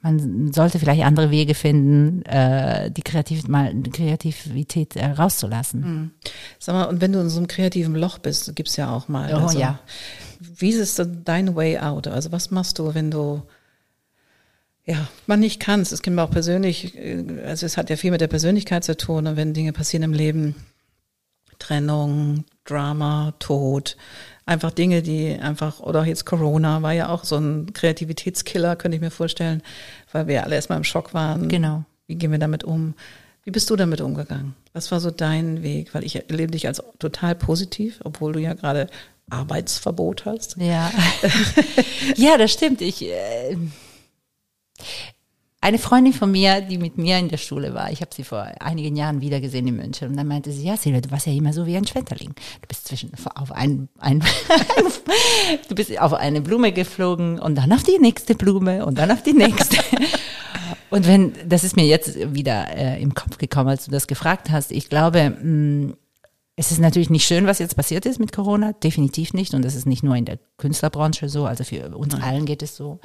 [0.01, 5.81] man sollte vielleicht andere Wege finden, äh, die, Kreativ mal, die Kreativität äh, rauszulassen.
[5.81, 6.11] Mhm.
[6.59, 9.33] Sag mal, und wenn du in so einem kreativen Loch bist, gibt's ja auch mal.
[9.33, 9.81] Oh also, ja.
[10.41, 12.07] Wie ist dein Way out?
[12.07, 13.43] Also was machst du, wenn du
[14.87, 15.93] ja, man nicht kannst.
[15.93, 18.97] Es kann mir auch persönlich, äh, also es hat ja viel mit der Persönlichkeit zu
[18.97, 20.55] tun und wenn Dinge passieren im Leben,
[21.59, 23.97] Trennung, Drama, Tod,
[24.47, 29.03] einfach Dinge, die einfach, oder jetzt Corona war ja auch so ein Kreativitätskiller, könnte ich
[29.03, 29.63] mir vorstellen,
[30.13, 31.49] weil wir alle erstmal im Schock waren.
[31.49, 31.85] Genau.
[32.07, 32.95] Wie gehen wir damit um?
[33.45, 34.55] Wie bist du damit umgegangen?
[34.73, 35.95] Was war so dein Weg?
[35.95, 38.89] Weil ich erlebe dich als total positiv, obwohl du ja gerade
[39.31, 40.57] Arbeitsverbot hast.
[40.59, 40.91] Ja.
[42.17, 42.81] ja, das stimmt.
[42.81, 43.57] Ich, äh,
[45.65, 48.47] eine Freundin von mir, die mit mir in der Schule war, ich habe sie vor
[48.61, 51.55] einigen Jahren wiedergesehen in München und dann meinte sie, ja Silvia, du warst ja immer
[51.55, 52.35] so wie ein Schmetterling.
[52.61, 54.23] Du bist zwischen auf ein, ein
[55.69, 59.23] du bist auf eine Blume geflogen und dann auf die nächste Blume und dann auf
[59.23, 59.79] die nächste.
[60.91, 64.51] und wenn, das ist mir jetzt wieder äh, im Kopf gekommen, als du das gefragt
[64.51, 64.71] hast.
[64.71, 65.97] Ich glaube, mh, mm,
[66.57, 69.55] es ist natürlich nicht schön, was jetzt passiert ist mit Corona, definitiv nicht.
[69.55, 72.77] Und das ist nicht nur in der Künstlerbranche so, also für uns allen geht es
[72.77, 73.01] so.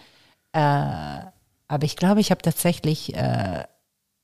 [0.52, 1.22] Äh,
[1.70, 3.64] aber ich glaube, ich habe tatsächlich äh,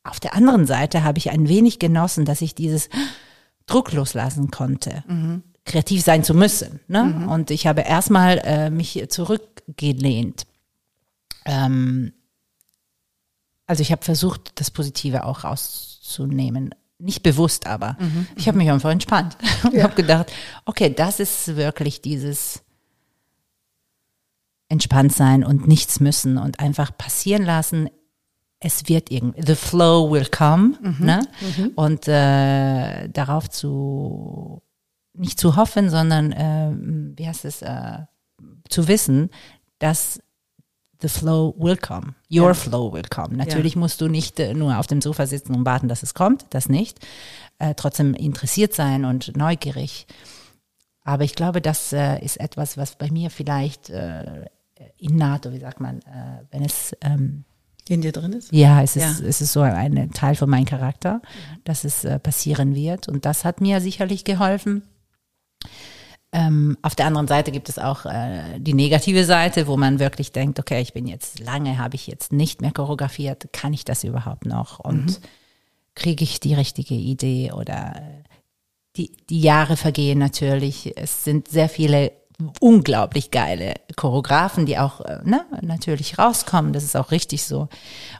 [0.03, 2.89] auf der anderen Seite habe ich ein wenig genossen, dass ich dieses
[3.67, 5.43] Druck loslassen konnte, mhm.
[5.63, 6.81] kreativ sein zu müssen.
[6.88, 7.03] Ne?
[7.03, 7.29] Mhm.
[7.29, 10.45] Und ich habe erstmal äh, mich zurückgelehnt.
[11.45, 12.13] Ähm,
[13.67, 16.73] also ich habe versucht, das Positive auch rauszunehmen.
[16.97, 18.27] Nicht bewusst, aber mhm.
[18.36, 19.84] ich habe mich einfach entspannt und ja.
[19.84, 20.31] habe gedacht,
[20.65, 22.64] okay, das ist wirklich dieses
[24.75, 27.89] entspannt sein und nichts müssen und einfach passieren lassen.
[28.59, 31.21] Es wird irgendwie, the flow will come, mhm, ne?
[31.41, 31.71] Mhm.
[31.75, 34.61] Und äh, darauf zu,
[35.13, 36.71] nicht zu hoffen, sondern, äh,
[37.17, 37.99] wie heißt es, äh,
[38.69, 39.29] zu wissen,
[39.79, 40.19] dass
[41.01, 42.15] the flow will come.
[42.31, 42.53] Your ja.
[42.53, 43.35] flow will come.
[43.35, 43.79] Natürlich ja.
[43.79, 46.69] musst du nicht äh, nur auf dem Sofa sitzen und warten, dass es kommt, das
[46.69, 46.99] nicht.
[47.59, 50.07] Äh, trotzdem interessiert sein und neugierig.
[51.03, 54.45] Aber ich glaube, das äh, ist etwas, was bei mir vielleicht äh,
[54.97, 57.45] innato, wie sagt man, äh, wenn es ähm,
[57.88, 58.51] in dir drin ist?
[58.51, 59.27] Ja, es ist, ja.
[59.27, 61.21] es ist so ein Teil von meinem Charakter,
[61.63, 63.07] dass es äh, passieren wird.
[63.07, 64.83] Und das hat mir sicherlich geholfen.
[66.31, 70.31] Ähm, auf der anderen Seite gibt es auch äh, die negative Seite, wo man wirklich
[70.31, 74.03] denkt, okay, ich bin jetzt lange, habe ich jetzt nicht mehr choreografiert, kann ich das
[74.03, 74.79] überhaupt noch?
[74.79, 75.25] Und mhm.
[75.93, 78.23] kriege ich die richtige Idee oder äh,
[78.97, 80.97] die, die Jahre vergehen natürlich.
[80.97, 82.11] Es sind sehr viele
[82.60, 86.74] unglaublich geile Choreografen, die auch äh, ne, natürlich rauskommen.
[86.74, 87.69] Das ist auch richtig so.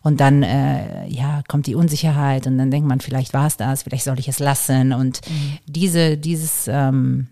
[0.04, 3.84] Und dann äh, ja kommt die Unsicherheit und dann denkt man, vielleicht war es das,
[3.84, 4.94] vielleicht soll ich es lassen.
[4.94, 5.58] Und mhm.
[5.66, 7.28] diese dieses ähm,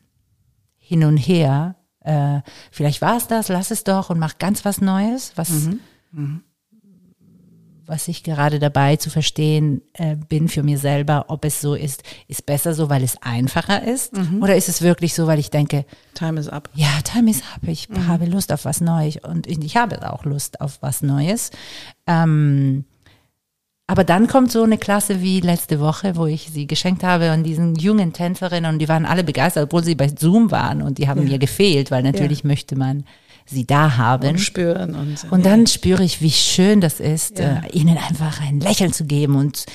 [0.78, 2.41] hin und her, äh,
[2.72, 5.80] vielleicht war es das, lass es doch und mach ganz was Neues, was mhm.
[6.12, 6.43] Mhm
[7.86, 12.04] was ich gerade dabei zu verstehen äh, bin für mir selber, ob es so ist,
[12.28, 14.41] ist besser so, weil es einfacher ist mhm.
[14.41, 16.69] oder ist es wirklich so, weil ich denke, Time is up.
[16.74, 17.67] Ja, Time is up.
[17.67, 18.08] Ich mhm.
[18.08, 21.52] habe Lust auf was Neues und ich habe auch Lust auf was Neues.
[22.08, 22.86] Ähm,
[23.86, 27.43] aber dann kommt so eine Klasse wie letzte Woche, wo ich sie geschenkt habe an
[27.43, 31.10] diesen jungen Tänzerinnen und die waren alle begeistert, obwohl sie bei Zoom waren und die
[31.10, 31.34] haben ja.
[31.34, 32.48] mir gefehlt, weil natürlich ja.
[32.48, 33.04] möchte man
[33.45, 34.29] sie da haben.
[34.29, 34.95] Und spüren.
[34.95, 37.60] Und, und dann spüre ich, wie schön das ist, ja.
[37.60, 39.65] äh, ihnen einfach ein Lächeln zu geben und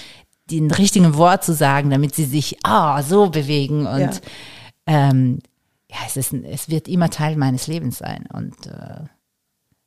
[0.51, 3.87] den richtigen Wort zu sagen, damit sie sich ah, so bewegen.
[3.87, 4.11] Und ja,
[4.87, 5.41] ähm,
[5.91, 8.27] ja es, ist, es wird immer Teil meines Lebens sein.
[8.33, 9.05] Und äh,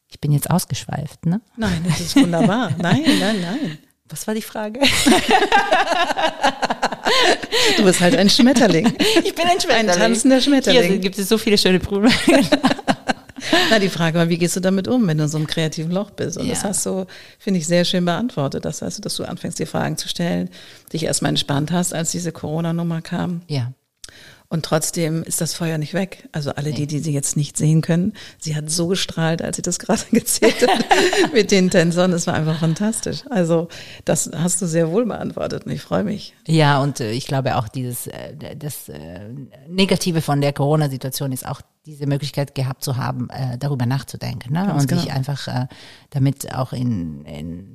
[0.10, 1.42] ich bin jetzt ausgeschweift, ne?
[1.58, 2.72] Nein, das ist wunderbar.
[2.78, 3.78] nein, nein, nein.
[4.10, 4.82] Was war die Frage?
[7.78, 8.94] du bist halt ein Schmetterling.
[9.24, 9.90] Ich bin ein Schmetterling.
[9.90, 10.84] Ein tanzender Schmetterling.
[10.84, 12.14] Hier gibt es so viele schöne Probleme.
[13.70, 15.92] Na, die Frage war, wie gehst du damit um, wenn du in so einem kreativen
[15.92, 16.38] Loch bist?
[16.38, 16.54] Und ja.
[16.54, 17.06] das hast du,
[17.40, 18.66] finde ich, sehr schön beantwortet.
[18.66, 20.50] Das heißt, dass du anfängst, dir Fragen zu stellen,
[20.94, 23.42] dich erstmal entspannt hast, als diese Corona-Nummer kam.
[23.48, 23.72] Ja.
[24.52, 26.28] Und trotzdem ist das Feuer nicht weg.
[26.34, 29.62] Also alle die, die sie jetzt nicht sehen können, sie hat so gestrahlt, als sie
[29.62, 30.86] das gerade gezählt hat
[31.34, 32.12] mit den Tänzern.
[32.12, 33.24] Das war einfach fantastisch.
[33.30, 33.70] Also
[34.04, 36.36] das hast du sehr wohl beantwortet und ich freue mich.
[36.48, 39.30] Ja, und äh, ich glaube auch dieses, äh, das äh,
[39.70, 44.74] Negative von der Corona-Situation ist auch diese Möglichkeit gehabt zu haben, äh, darüber nachzudenken ne?
[44.74, 45.02] und genau.
[45.02, 45.68] sich einfach äh,
[46.10, 47.68] damit auch in, in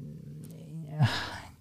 [1.01, 1.09] ja,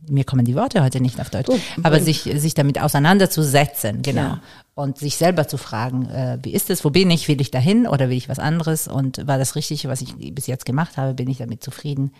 [0.09, 4.21] mir kommen die Worte heute nicht auf Deutsch, oh, aber sich, sich damit auseinanderzusetzen, genau.
[4.21, 4.41] Ja.
[4.75, 7.87] Und sich selber zu fragen, äh, wie ist es, wo bin ich, will ich dahin
[7.87, 11.13] oder will ich was anderes und war das Richtige, was ich bis jetzt gemacht habe,
[11.13, 12.11] bin ich damit zufrieden,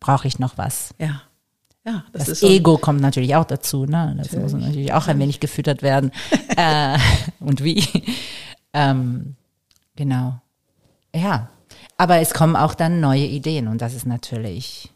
[0.00, 0.94] brauche ich noch was?
[0.98, 1.22] Ja.
[1.86, 4.14] Ja, das, das Ego so kommt natürlich auch dazu, ne?
[4.16, 4.52] Das natürlich.
[4.54, 6.12] muss natürlich auch ein wenig gefüttert werden.
[6.56, 6.98] äh,
[7.40, 7.84] und wie?
[8.72, 9.36] ähm,
[9.94, 10.40] genau.
[11.14, 11.50] Ja.
[11.98, 14.94] Aber es kommen auch dann neue Ideen und das ist natürlich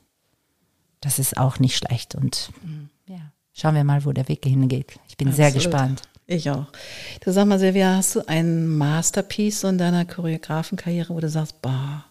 [1.00, 2.14] das ist auch nicht schlecht.
[2.14, 2.90] Und mhm.
[3.06, 4.98] ja, schauen wir mal, wo der Weg hingeht.
[5.08, 5.37] Ich bin Absolut.
[5.37, 6.02] sehr gespannt.
[6.31, 6.67] Ich auch.
[7.25, 12.05] Du sag mal, Silvia, hast du ein Masterpiece in deiner Choreografenkarriere, wo du sagst, boah,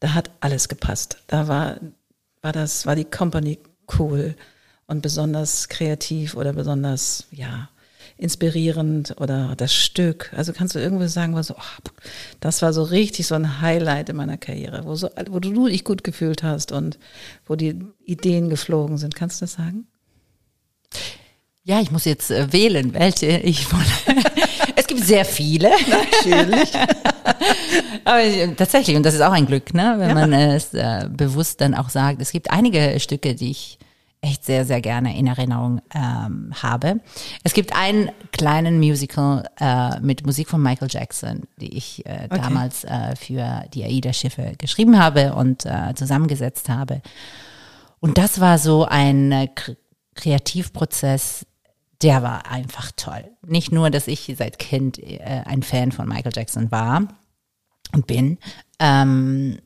[0.00, 1.18] da hat alles gepasst.
[1.26, 1.76] Da war,
[2.40, 3.58] war das, war die Company
[3.98, 4.34] cool
[4.86, 7.68] und besonders kreativ oder besonders, ja,
[8.16, 10.32] inspirierend oder das Stück?
[10.34, 11.90] Also kannst du irgendwo sagen, wo so, oh,
[12.40, 15.84] das war so richtig so ein Highlight in meiner Karriere, wo, so, wo du dich
[15.84, 16.98] gut gefühlt hast und
[17.44, 19.14] wo die Ideen geflogen sind.
[19.14, 19.86] Kannst du das sagen?
[21.70, 23.64] Ja, ich muss jetzt äh, wählen, welche ich
[24.76, 25.70] Es gibt sehr viele.
[25.88, 26.72] Natürlich.
[28.04, 29.94] Aber äh, tatsächlich, und das ist auch ein Glück, ne?
[29.98, 30.14] wenn ja.
[30.16, 32.20] man es äh, bewusst dann auch sagt.
[32.20, 33.78] Es gibt einige Stücke, die ich
[34.20, 36.98] echt sehr, sehr gerne in Erinnerung ähm, habe.
[37.44, 42.40] Es gibt einen kleinen Musical äh, mit Musik von Michael Jackson, die ich äh, okay.
[42.42, 47.00] damals äh, für die AIDA-Schiffe geschrieben habe und äh, zusammengesetzt habe.
[48.00, 49.46] Und das war so ein äh,
[50.16, 51.46] Kreativprozess,
[52.02, 53.24] der war einfach toll.
[53.46, 57.08] Nicht nur, dass ich seit Kind äh, ein Fan von Michael Jackson war
[57.92, 58.38] und bin,
[58.78, 59.58] ähm,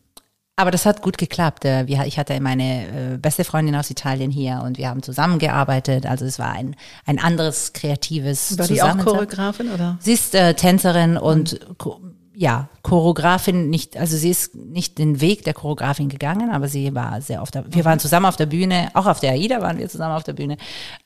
[0.57, 1.65] aber das hat gut geklappt.
[1.65, 6.07] Äh, ich hatte meine äh, beste Freundin aus Italien hier und wir haben zusammengearbeitet.
[6.07, 9.99] Also es war ein, ein anderes kreatives War die auch Choreografin oder?
[10.01, 12.15] Sie ist äh, Tänzerin und mhm.
[12.37, 17.21] Ja, Choreografin nicht, also sie ist nicht den Weg der Choreografin gegangen, aber sie war
[17.21, 17.85] sehr oft, wir mhm.
[17.85, 20.57] waren zusammen auf der Bühne, auch auf der AIDA waren wir zusammen auf der Bühne.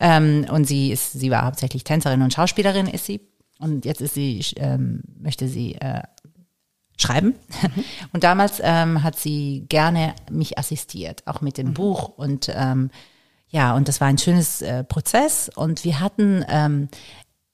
[0.01, 3.21] Ähm, und sie ist, sie war hauptsächlich Tänzerin und Schauspielerin ist sie.
[3.59, 6.03] Und jetzt ist sie, ähm, möchte sie äh,
[6.97, 7.35] schreiben.
[7.63, 7.85] Mhm.
[8.13, 11.75] Und damals ähm, hat sie gerne mich assistiert, auch mit dem mhm.
[11.75, 12.09] Buch.
[12.17, 12.91] Und ähm,
[13.51, 15.51] ja, und das war ein schönes äh, Prozess.
[15.55, 16.89] Und wir hatten ähm,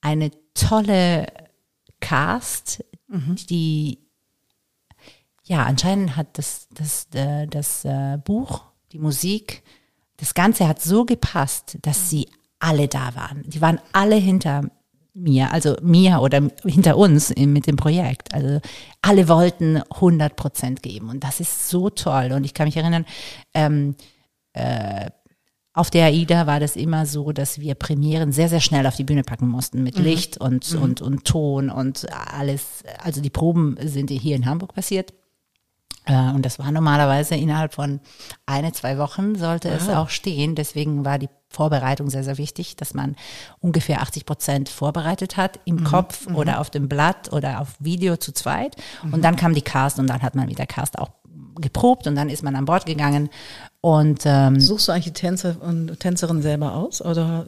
[0.01, 1.27] eine tolle
[2.01, 3.37] Cast, mhm.
[3.49, 3.99] die
[5.45, 8.63] ja anscheinend hat das, das, äh, das äh, Buch,
[8.93, 9.63] die Musik,
[10.17, 13.43] das Ganze hat so gepasst, dass sie alle da waren.
[13.45, 14.71] Die waren alle hinter
[15.13, 18.35] mir, also mir oder hinter uns mit dem Projekt.
[18.35, 18.61] Also
[19.03, 22.33] alle wollten 100 Prozent geben und das ist so toll.
[22.33, 23.07] Und ich kann mich erinnern,
[23.55, 23.97] ähm,
[24.55, 25.11] äh,
[25.75, 29.03] auf der AIDA war das immer so, dass wir Premieren sehr, sehr schnell auf die
[29.03, 30.05] Bühne packen mussten mit mhm.
[30.05, 30.83] Licht und, mhm.
[30.83, 32.85] und, und Ton und alles.
[33.03, 35.13] Also die Proben sind hier in Hamburg passiert.
[36.07, 38.01] Äh, und das war normalerweise innerhalb von
[38.47, 40.55] eine, zwei Wochen sollte es auch stehen.
[40.55, 43.17] Deswegen war die Vorbereitung sehr, sehr wichtig, dass man
[43.59, 45.85] ungefähr 80 Prozent vorbereitet hat im mhm.
[45.85, 46.37] Kopf mhm.
[46.37, 48.77] oder auf dem Blatt oder auf Video zu zweit.
[49.03, 49.15] Mhm.
[49.15, 51.11] Und dann kam die Cast und dann hat man mit der Cast auch
[51.57, 53.29] geprobt und dann ist man an Bord gegangen.
[53.85, 57.47] Und ähm, suchst du eigentlich die Tänzer und Tänzerin selber aus oder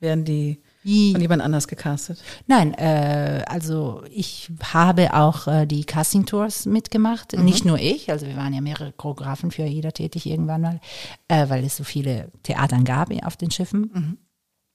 [0.00, 2.20] werden die von jemand anders gecastet?
[2.48, 7.36] Nein, äh, also ich habe auch äh, die Casting-Tours mitgemacht.
[7.36, 7.44] Mhm.
[7.44, 10.80] Nicht nur ich, also wir waren ja mehrere Choreografen für jeder tätig irgendwann mal,
[11.28, 13.90] äh, weil es so viele Theatern gab auf den Schiffen.
[13.94, 14.18] Mhm.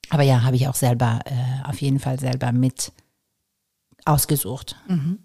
[0.08, 2.90] Aber ja, habe ich auch selber, äh, auf jeden Fall selber mit
[4.06, 4.76] ausgesucht.
[4.88, 5.18] Mhm.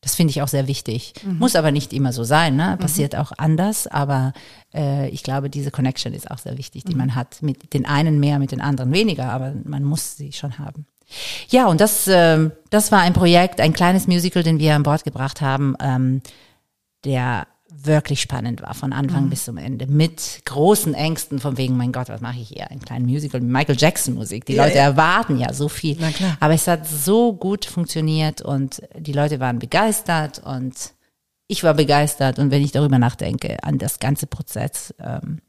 [0.00, 1.14] Das finde ich auch sehr wichtig.
[1.24, 1.38] Mhm.
[1.38, 2.76] Muss aber nicht immer so sein, ne?
[2.76, 2.80] Mhm.
[2.80, 3.18] Passiert mhm.
[3.18, 4.32] auch anders, aber
[4.72, 6.98] äh, ich glaube, diese Connection ist auch sehr wichtig, die mhm.
[6.98, 7.42] man hat.
[7.42, 10.86] Mit den einen mehr, mit den anderen weniger, aber man muss sie schon haben.
[11.48, 15.04] Ja, und das, äh, das war ein Projekt, ein kleines Musical, den wir an Bord
[15.04, 16.22] gebracht haben, ähm,
[17.04, 19.30] der wirklich spannend war von Anfang mhm.
[19.30, 22.80] bis zum Ende mit großen Ängsten von wegen mein Gott was mache ich hier ein
[22.80, 24.84] kleines Musical mit Michael Jackson Musik die ja, Leute ja.
[24.84, 25.98] erwarten ja so viel
[26.40, 30.74] aber es hat so gut funktioniert und die Leute waren begeistert und
[31.46, 35.40] ich war begeistert und wenn ich darüber nachdenke an das ganze Prozess ähm,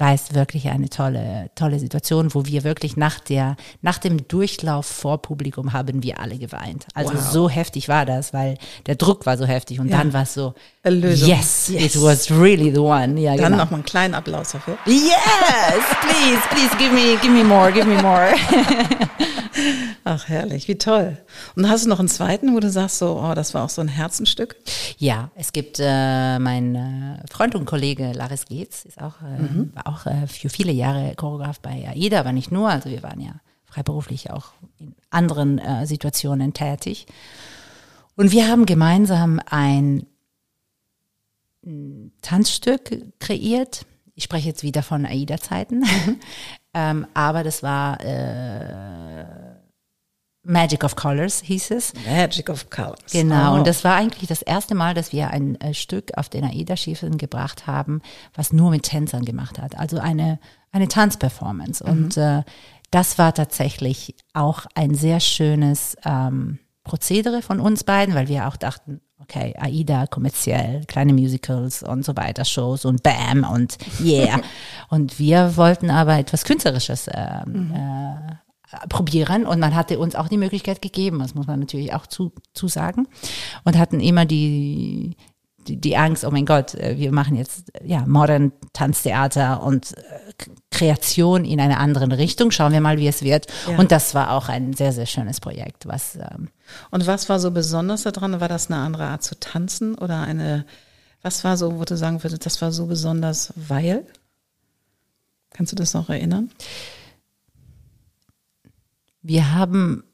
[0.00, 4.86] war es wirklich eine tolle, tolle Situation, wo wir wirklich nach der, nach dem Durchlauf
[4.86, 6.86] vor Publikum haben wir alle geweint.
[6.94, 7.30] Also wow.
[7.30, 9.98] so heftig war das, weil der Druck war so heftig und ja.
[9.98, 11.28] dann war es so, Erlösung.
[11.28, 13.20] Yes, yes, it was really the one.
[13.20, 13.64] Ja, dann genau.
[13.64, 14.78] noch mal einen kleinen Applaus dafür.
[14.86, 15.04] Yes,
[16.00, 18.34] please, please give me, give me more, give me more.
[20.04, 21.18] Ach, herrlich, wie toll.
[21.54, 23.82] Und hast du noch einen zweiten, wo du sagst, so, oh, das war auch so
[23.82, 24.56] ein Herzenstück?
[24.96, 29.72] Ja, es gibt äh, mein äh, Freund und Kollege Laris Geetz, ist auch, äh, mhm.
[29.74, 33.20] war auch äh, für viele Jahre Choreograf bei AIDA, aber nicht nur, also wir waren
[33.20, 37.06] ja freiberuflich auch in anderen äh, Situationen tätig.
[38.16, 40.06] Und wir haben gemeinsam ein
[42.22, 43.86] Tanzstück kreiert.
[44.14, 45.84] Ich spreche jetzt wieder von AIDA-Zeiten,
[46.74, 49.49] ähm, aber das war äh,
[50.42, 51.92] Magic of Colors hieß es.
[52.06, 53.12] Magic of Colors.
[53.12, 53.58] Genau, oh.
[53.58, 57.18] und das war eigentlich das erste Mal, dass wir ein äh, Stück auf den AIDA-Schiefeln
[57.18, 58.00] gebracht haben,
[58.34, 59.76] was nur mit Tänzern gemacht hat.
[59.76, 60.38] Also eine,
[60.72, 61.84] eine Tanzperformance.
[61.84, 61.90] Mhm.
[61.90, 62.42] Und äh,
[62.90, 68.56] das war tatsächlich auch ein sehr schönes ähm, Prozedere von uns beiden, weil wir auch
[68.56, 74.40] dachten, okay, AIDA kommerziell, kleine Musicals und so weiter, Shows und Bam und yeah.
[74.88, 77.72] und wir wollten aber etwas Künstlerisches äh, mhm.
[77.74, 78.34] äh,
[78.88, 82.32] probieren und man hatte uns auch die Möglichkeit gegeben, das muss man natürlich auch zu,
[82.54, 83.08] zu sagen
[83.64, 85.16] und hatten immer die,
[85.66, 90.00] die, die Angst, oh mein Gott, äh, wir machen jetzt ja modern Tanztheater und äh,
[90.70, 92.50] Kreation in eine andere Richtung.
[92.50, 93.46] Schauen wir mal, wie es wird.
[93.68, 93.78] Ja.
[93.78, 95.86] Und das war auch ein sehr, sehr schönes Projekt.
[95.86, 96.48] Was, ähm
[96.90, 98.40] und was war so besonders daran?
[98.40, 100.64] War das eine andere Art zu tanzen oder eine,
[101.22, 104.06] was war so, wo du sagen würdest, das war so besonders, weil?
[105.50, 106.50] Kannst du das noch erinnern?
[109.22, 110.04] Wir haben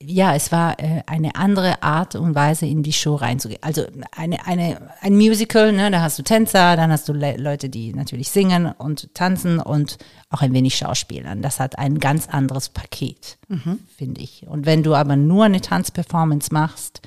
[0.00, 3.62] ja, es war äh, eine andere Art und Weise, in die Show reinzugehen.
[3.62, 7.70] Also eine, eine, ein Musical, ne, da hast du Tänzer, dann hast du Le Leute,
[7.70, 9.96] die natürlich singen und tanzen und
[10.28, 11.40] auch ein wenig Schauspielern.
[11.40, 13.78] Das hat ein ganz anderes Paket, mhm.
[13.96, 14.46] finde ich.
[14.46, 17.00] Und wenn du aber nur eine Tanzperformance machst,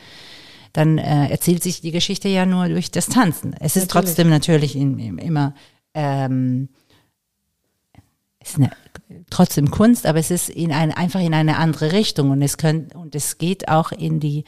[0.73, 3.53] dann äh, erzählt sich die Geschichte ja nur durch das Tanzen.
[3.59, 4.05] Es ist natürlich.
[4.05, 5.53] trotzdem natürlich in, in, immer
[5.93, 6.69] ähm,
[8.41, 8.71] ist eine
[9.29, 12.89] trotzdem Kunst, aber es ist in ein, einfach in eine andere Richtung und es können,
[12.93, 14.43] und es geht auch in die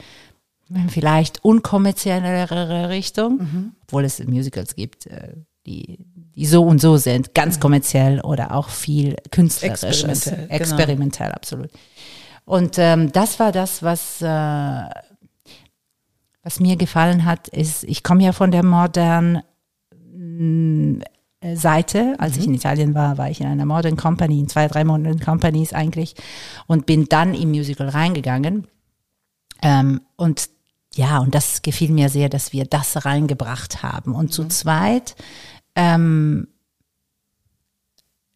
[0.88, 3.72] vielleicht unkommerziellere Richtung, mhm.
[3.82, 5.34] obwohl es Musicals gibt, äh,
[5.66, 5.98] die,
[6.34, 9.82] die so und so sind, ganz kommerziell oder auch viel künstlerisches.
[9.82, 10.54] Experimentell, genau.
[10.54, 11.36] experimentell genau.
[11.36, 11.70] absolut.
[12.44, 14.90] Und ähm, das war das, was, äh,
[16.42, 19.42] was mir gefallen hat, ist, ich komme ja von der modernen
[21.00, 21.04] äh,
[21.54, 22.14] Seite.
[22.18, 22.40] Als mhm.
[22.40, 25.72] ich in Italien war, war ich in einer Modern Company, in zwei, drei Modern Companies
[25.72, 26.14] eigentlich
[26.66, 28.66] und bin dann im Musical reingegangen.
[29.62, 30.50] Ähm, und
[30.94, 34.14] ja, und das gefiel mir sehr, dass wir das reingebracht haben.
[34.14, 34.30] Und mhm.
[34.30, 35.16] zu zweit
[35.74, 36.48] ähm,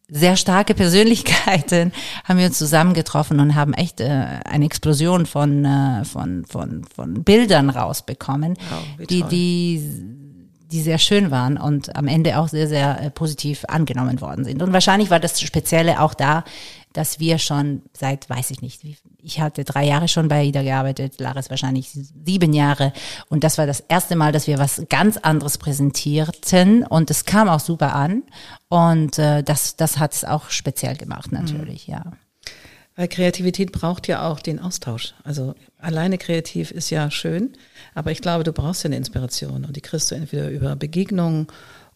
[0.09, 1.91] sehr starke Persönlichkeiten
[2.23, 7.23] haben wir uns zusammengetroffen und haben echt äh, eine Explosion von, äh, von, von, von
[7.23, 10.26] Bildern rausbekommen, wow, die, die
[10.71, 14.61] die sehr schön waren und am Ende auch sehr, sehr äh, positiv angenommen worden sind.
[14.61, 16.43] Und wahrscheinlich war das Spezielle auch da,
[16.93, 18.81] dass wir schon seit, weiß ich nicht,
[19.21, 22.91] ich hatte drei Jahre schon bei IDA gearbeitet, Laris wahrscheinlich sieben Jahre.
[23.29, 26.83] Und das war das erste Mal, dass wir was ganz anderes präsentierten.
[26.83, 28.23] Und es kam auch super an.
[28.67, 31.93] Und äh, das, das hat es auch speziell gemacht, natürlich, mhm.
[31.93, 32.03] ja.
[32.97, 35.13] Weil Kreativität braucht ja auch den Austausch.
[35.23, 37.53] Also alleine kreativ ist ja schön,
[37.93, 41.45] aber ich glaube, du brauchst ja eine Inspiration und die kriegst du entweder über Begegnungen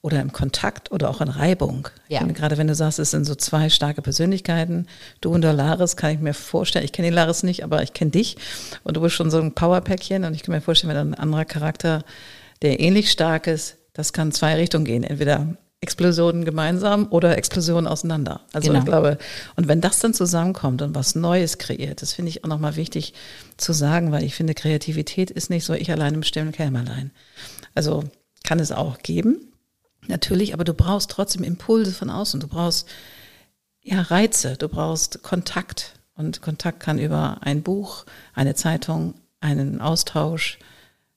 [0.04, 1.88] oder im Kontakt oder auch in Reibung.
[2.08, 2.20] Ja.
[2.20, 4.86] Finde, gerade wenn du sagst, es sind so zwei starke Persönlichkeiten,
[5.22, 7.94] du und der Laris, kann ich mir vorstellen, ich kenne den Laris nicht, aber ich
[7.94, 8.38] kenne dich
[8.84, 11.46] und du bist schon so ein Powerpäckchen und ich kann mir vorstellen, wenn ein anderer
[11.46, 12.04] Charakter,
[12.62, 15.04] der ähnlich stark ist, das kann zwei Richtungen gehen.
[15.04, 18.42] Entweder Explosionen gemeinsam oder Explosionen auseinander.
[18.54, 18.80] Also genau.
[18.80, 19.18] ich glaube,
[19.56, 23.16] und wenn das dann zusammenkommt und was Neues kreiert, das finde ich auch nochmal wichtig
[23.58, 27.10] zu sagen, weil ich finde, Kreativität ist nicht so ich allein im stillen Kämmerlein.
[27.74, 28.04] Also
[28.44, 29.52] kann es auch geben,
[30.08, 32.40] natürlich, aber du brauchst trotzdem Impulse von außen.
[32.40, 32.88] Du brauchst
[33.82, 35.94] ja Reize, du brauchst Kontakt.
[36.14, 38.06] Und Kontakt kann über ein Buch,
[38.36, 40.60] eine Zeitung, einen Austausch,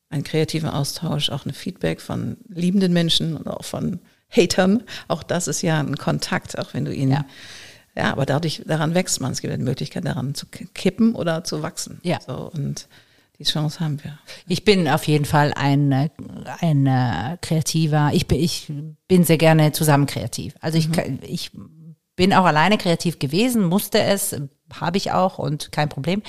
[0.08, 4.00] einen kreativen Austausch, auch ein Feedback von liebenden Menschen und auch von
[4.37, 4.82] Hatern.
[5.09, 7.24] Auch das ist ja ein Kontakt, auch wenn du ihn, ja,
[7.97, 9.32] ja aber dadurch, daran wächst man.
[9.32, 12.01] Es gibt eine Möglichkeit, daran zu kippen oder zu wachsen.
[12.03, 12.20] Ja.
[12.26, 12.89] So, und
[13.39, 14.18] die Chance haben wir.
[14.47, 16.11] Ich bin auf jeden Fall ein,
[16.61, 18.72] ein äh, kreativer, ich bin, ich
[19.09, 20.55] bin sehr gerne zusammen kreativ.
[20.61, 21.18] Also ich, mhm.
[21.22, 21.51] ich
[22.16, 24.37] bin auch alleine kreativ gewesen, musste es,
[24.72, 26.22] habe ich auch und kein Problem.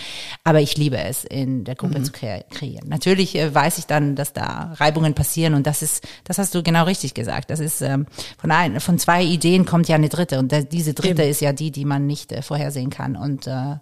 [0.43, 2.05] Aber ich liebe es, in der Gruppe mhm.
[2.05, 2.89] zu kre kreieren.
[2.89, 6.63] Natürlich äh, weiß ich dann, dass da Reibungen passieren und das ist, das hast du
[6.63, 7.49] genau richtig gesagt.
[7.49, 8.05] Das ist ähm,
[8.37, 11.31] von ein, von zwei Ideen kommt ja eine dritte und da, diese dritte Eben.
[11.31, 13.77] ist ja die, die man nicht äh, vorhersehen kann und äh,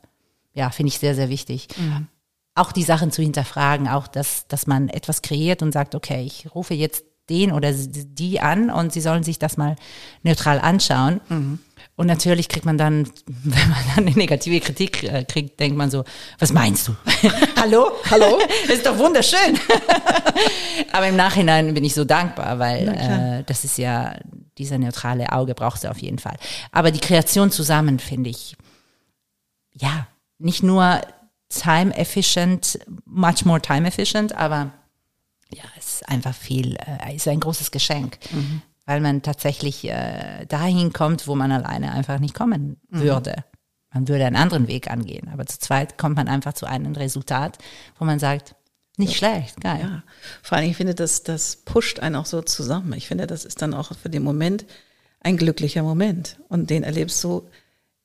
[0.53, 1.67] ja, finde ich sehr, sehr wichtig.
[1.77, 2.07] Mhm.
[2.55, 6.53] Auch die Sachen zu hinterfragen, auch dass, dass man etwas kreiert und sagt, okay, ich
[6.53, 9.75] rufe jetzt den oder die an und sie sollen sich das mal
[10.23, 11.21] neutral anschauen.
[11.29, 11.59] Mhm.
[11.95, 15.91] Und natürlich kriegt man dann, wenn man dann eine negative Kritik äh, kriegt, denkt man
[15.91, 16.03] so,
[16.39, 16.95] was meinst du?
[17.59, 17.91] Hallo?
[18.09, 18.39] Hallo?
[18.67, 19.59] Das ist doch wunderschön.
[20.91, 24.15] Aber im Nachhinein bin ich so dankbar, weil äh, das ist ja,
[24.57, 26.37] dieser neutrale Auge brauchst du auf jeden Fall.
[26.71, 28.55] Aber die Kreation zusammen finde ich,
[29.73, 30.07] ja,
[30.39, 31.01] nicht nur
[31.49, 34.71] time efficient, much more time efficient, aber
[35.53, 38.17] ja, es ist einfach viel, äh, ist ein großes Geschenk.
[38.31, 42.99] Mhm weil man tatsächlich äh, dahin kommt, wo man alleine einfach nicht kommen mhm.
[42.99, 43.35] würde.
[43.37, 43.43] Mhm.
[43.93, 47.59] Man würde einen anderen Weg angehen, aber zu zweit kommt man einfach zu einem Resultat,
[47.99, 48.55] wo man sagt,
[48.97, 49.17] nicht ja.
[49.17, 49.81] schlecht, geil.
[49.81, 50.03] Ja,
[50.41, 52.93] vor allem, ich finde, das, das pusht einen auch so zusammen.
[52.93, 54.65] Ich finde, das ist dann auch für den Moment
[55.19, 56.37] ein glücklicher Moment.
[56.47, 57.47] Und den erlebst du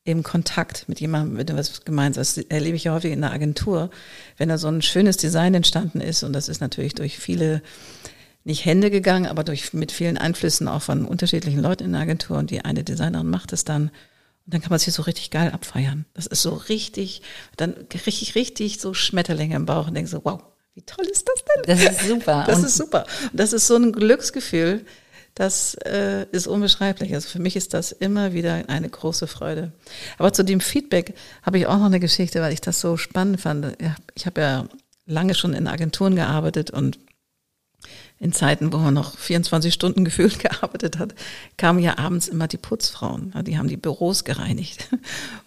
[0.05, 2.23] im Kontakt mit jemandem, mit dem was gemeinsam.
[2.23, 3.91] Das erlebe ich ja häufig in der Agentur,
[4.39, 6.23] wenn da so ein schönes Design entstanden ist.
[6.23, 7.63] Und das ist natürlich durch viele
[8.49, 12.39] nicht Hände gegangen, aber durch, mit vielen Einflüssen auch von unterschiedlichen Leuten in der Agentur
[12.39, 13.91] und die eine Designerin macht es dann.
[14.47, 16.07] Und dann kann man sich so richtig geil abfeiern.
[16.15, 17.21] Das ist so richtig,
[17.57, 17.75] dann
[18.07, 20.43] richtig, richtig so Schmetterlinge im Bauch und denkt so, wow,
[20.75, 21.77] wie toll ist das denn?
[21.77, 22.45] Das ist super.
[22.47, 23.07] Das und ist super.
[23.31, 24.87] Und das ist so ein Glücksgefühl,
[25.35, 27.15] das äh, ist unbeschreiblich.
[27.15, 29.73] Also für mich ist das immer wieder eine große Freude.
[30.17, 33.43] Aber zu dem Feedback habe ich auch noch eine Geschichte, weil ich das so spannend
[33.43, 33.77] fand.
[34.15, 34.69] Ich habe ja
[35.05, 36.99] lange schon in Agenturen gearbeitet und
[38.21, 41.15] in Zeiten, wo man noch 24 Stunden gefühlt gearbeitet hat,
[41.57, 43.33] kamen ja abends immer die Putzfrauen.
[43.45, 44.89] Die haben die Büros gereinigt.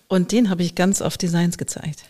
[0.08, 2.04] Und denen habe ich ganz oft Designs gezeigt.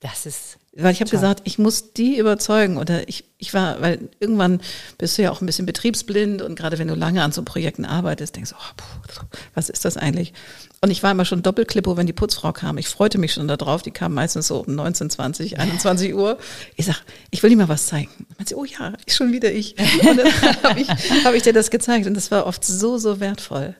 [0.00, 4.10] Das ist weil ich habe gesagt, ich muss die überzeugen oder ich, ich war, weil
[4.20, 4.60] irgendwann
[4.98, 7.84] bist du ja auch ein bisschen betriebsblind und gerade wenn du lange an so Projekten
[7.84, 9.24] arbeitest, denkst du, oh, puh,
[9.54, 10.34] was ist das eigentlich?
[10.82, 12.76] Und ich war immer schon Doppelklippo, wenn die Putzfrau kam.
[12.76, 13.82] Ich freute mich schon darauf.
[13.82, 16.38] Die kam meistens so um 19, 20, 21 Uhr.
[16.76, 18.10] Ich sag, ich will dir mal was zeigen.
[18.18, 19.76] Und man sagt, oh ja, schon wieder ich.
[20.08, 20.28] Und dann
[20.62, 20.88] habe ich,
[21.24, 23.74] hab ich dir das gezeigt und das war oft so, so wertvoll.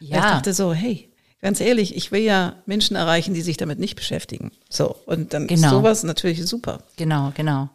[0.00, 0.16] Ja.
[0.18, 1.08] ich dachte so, hey,
[1.42, 4.52] ganz ehrlich, ich will ja Menschen erreichen, die sich damit nicht beschäftigen.
[4.70, 5.66] So, und dann genau.
[5.66, 6.78] ist sowas natürlich super.
[6.96, 7.68] Genau, genau.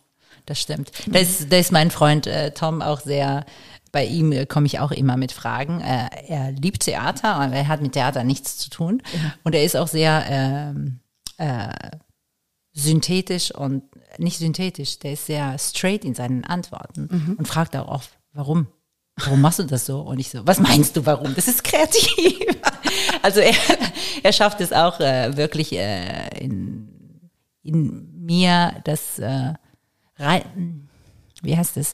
[0.46, 0.92] Das stimmt.
[1.08, 3.46] Da ist, da ist mein Freund äh, Tom auch sehr,
[3.92, 5.82] bei ihm äh, komme ich auch immer mit Fragen.
[5.82, 9.04] Äh, er liebt Theater, aber er hat mit Theater nichts zu tun.
[9.14, 9.34] Ja.
[9.44, 11.02] Und er ist auch sehr ähm,
[11.38, 11.68] äh,
[12.72, 13.84] synthetisch und
[14.18, 17.36] nicht synthetisch, der ist sehr straight in seinen Antworten mhm.
[17.38, 18.68] und fragt auch oft, warum?
[19.18, 20.02] Warum machst du das so?
[20.02, 21.34] Und ich so, was meinst du, warum?
[21.36, 22.38] Das ist kreativ.
[23.24, 23.54] Also er,
[24.24, 26.88] er schafft es auch äh, wirklich äh, in,
[27.64, 29.54] in mir das äh,
[30.18, 30.88] rein,
[31.42, 31.94] wie heißt es?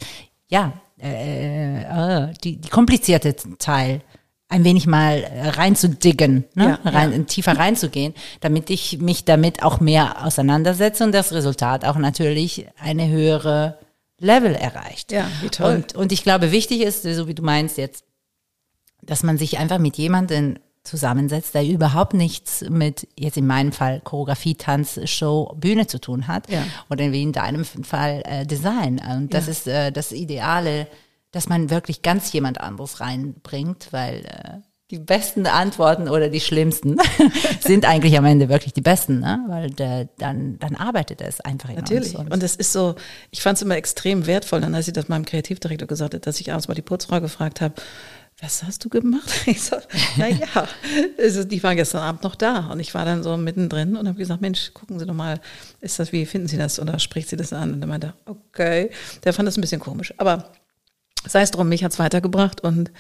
[0.49, 4.01] Ja, äh, äh, die, die komplizierte Teil
[4.49, 6.79] ein wenig mal reinzudiggen, ne?
[6.83, 7.19] Ja, rein, ja.
[7.23, 13.07] tiefer reinzugehen, damit ich mich damit auch mehr auseinandersetze und das Resultat auch natürlich eine
[13.07, 13.79] höhere
[14.19, 15.11] Level erreicht.
[15.11, 15.75] Ja, wie toll.
[15.75, 18.05] Und, und ich glaube, wichtig ist, so wie du meinst jetzt,
[19.01, 24.01] dass man sich einfach mit jemandem zusammensetzt, der überhaupt nichts mit, jetzt in meinem Fall,
[24.01, 26.49] Choreografie, Tanz, Show, Bühne zu tun hat.
[26.49, 26.65] Ja.
[26.89, 28.99] Oder wie in deinem Fall äh, Design.
[28.99, 29.51] Und das ja.
[29.51, 30.87] ist äh, das Ideale,
[31.31, 36.97] dass man wirklich ganz jemand anderes reinbringt, weil äh, die besten Antworten oder die schlimmsten
[37.61, 39.43] sind eigentlich am Ende wirklich die besten, ne?
[39.47, 42.15] weil der, dann, dann arbeitet es einfach in Natürlich.
[42.15, 42.29] uns.
[42.29, 42.93] Und es ist so,
[43.31, 46.39] ich fand es immer extrem wertvoll, dann als ich das meinem Kreativdirektor gesagt habe, dass
[46.39, 47.73] ich abends mal die Putzfrau gefragt habe,
[48.39, 49.31] was hast du gemacht?
[49.47, 49.77] Ich so,
[50.17, 50.67] naja,
[51.17, 54.17] also die war gestern Abend noch da und ich war dann so mittendrin und habe
[54.19, 55.39] gesagt, Mensch, gucken Sie doch mal,
[55.81, 57.73] ist das, wie finden Sie das oder spricht sie das an?
[57.73, 58.91] Und er meinte, okay,
[59.23, 60.51] der fand das ein bisschen komisch, aber
[61.27, 62.91] sei es drum, mich hat's weitergebracht und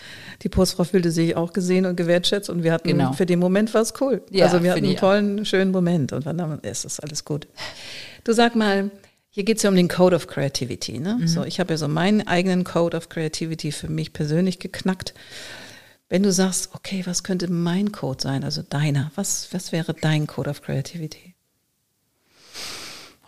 [0.41, 3.13] die Putzfrau fühlte sich auch gesehen und gewertschätzt und wir hatten genau.
[3.13, 4.21] für den Moment was cool.
[4.29, 7.47] Ja, also wir hatten einen tollen, schönen Moment und dann ist das alles gut.
[8.23, 8.91] Du sag mal,
[9.29, 10.99] hier geht es ja um den Code of Creativity.
[10.99, 11.17] Ne?
[11.19, 11.27] Mhm.
[11.27, 15.13] So, ich habe ja so meinen eigenen Code of Creativity für mich persönlich geknackt.
[16.07, 20.27] Wenn du sagst, okay, was könnte mein Code sein, also deiner, was, was wäre dein
[20.27, 21.33] Code of Creativity?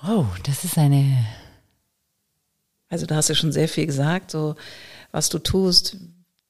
[0.07, 1.25] Oh, das ist eine
[2.95, 4.55] Also da hast du schon sehr viel gesagt, so
[5.11, 5.97] was du tust,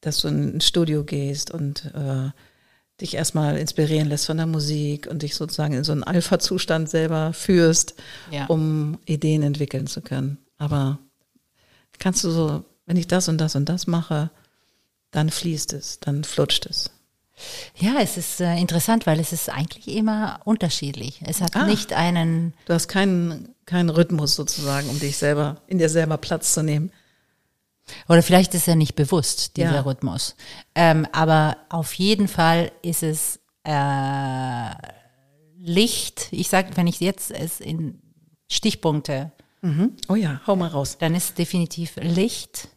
[0.02, 2.30] dass du in ein Studio gehst und äh,
[3.02, 7.34] dich erstmal inspirieren lässt von der Musik und dich sozusagen in so einen Alpha-Zustand selber
[7.34, 7.96] führst,
[8.30, 8.46] ja.
[8.46, 10.38] um Ideen entwickeln zu können.
[10.60, 11.00] Aber
[11.98, 14.30] kannst du so, wenn ich das und das und das mache,
[15.10, 16.92] dann fließt es, dann flutscht es.
[17.76, 21.22] Ja, es ist äh, interessant, weil es ist eigentlich immer unterschiedlich.
[21.26, 22.54] Es hat ah, nicht einen.
[22.66, 26.92] Du hast keinen, keinen Rhythmus sozusagen, um dich selber, in dir selber Platz zu nehmen.
[28.08, 29.82] Oder vielleicht ist er nicht bewusst, dieser ja.
[29.82, 30.36] Rhythmus.
[30.74, 34.72] Ähm, aber auf jeden Fall ist es äh,
[35.60, 36.28] Licht.
[36.32, 38.02] Ich sage, wenn ich jetzt es in
[38.50, 39.32] Stichpunkte.
[39.62, 39.94] Mhm.
[40.08, 40.98] Oh ja, hau mal raus.
[41.00, 42.70] Dann ist definitiv Licht,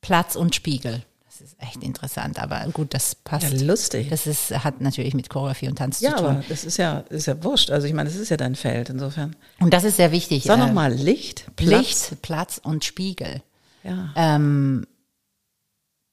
[0.00, 1.04] Platz und Spiegel.
[1.38, 3.52] Das ist echt interessant, aber gut, das passt.
[3.52, 4.08] Ja, lustig.
[4.10, 6.24] Das ist, hat natürlich mit Choreografie und Tanz ja, zu tun.
[6.24, 7.70] Ja, aber das ist ja, ist ja wurscht.
[7.70, 9.36] Also ich meine, das ist ja dein Feld insofern.
[9.60, 10.44] Und das ist sehr wichtig.
[10.44, 11.70] Sag äh, nochmal, Licht, Platz.
[12.10, 13.42] Licht, Platz und Spiegel.
[13.84, 14.12] Ja.
[14.16, 14.86] Ähm,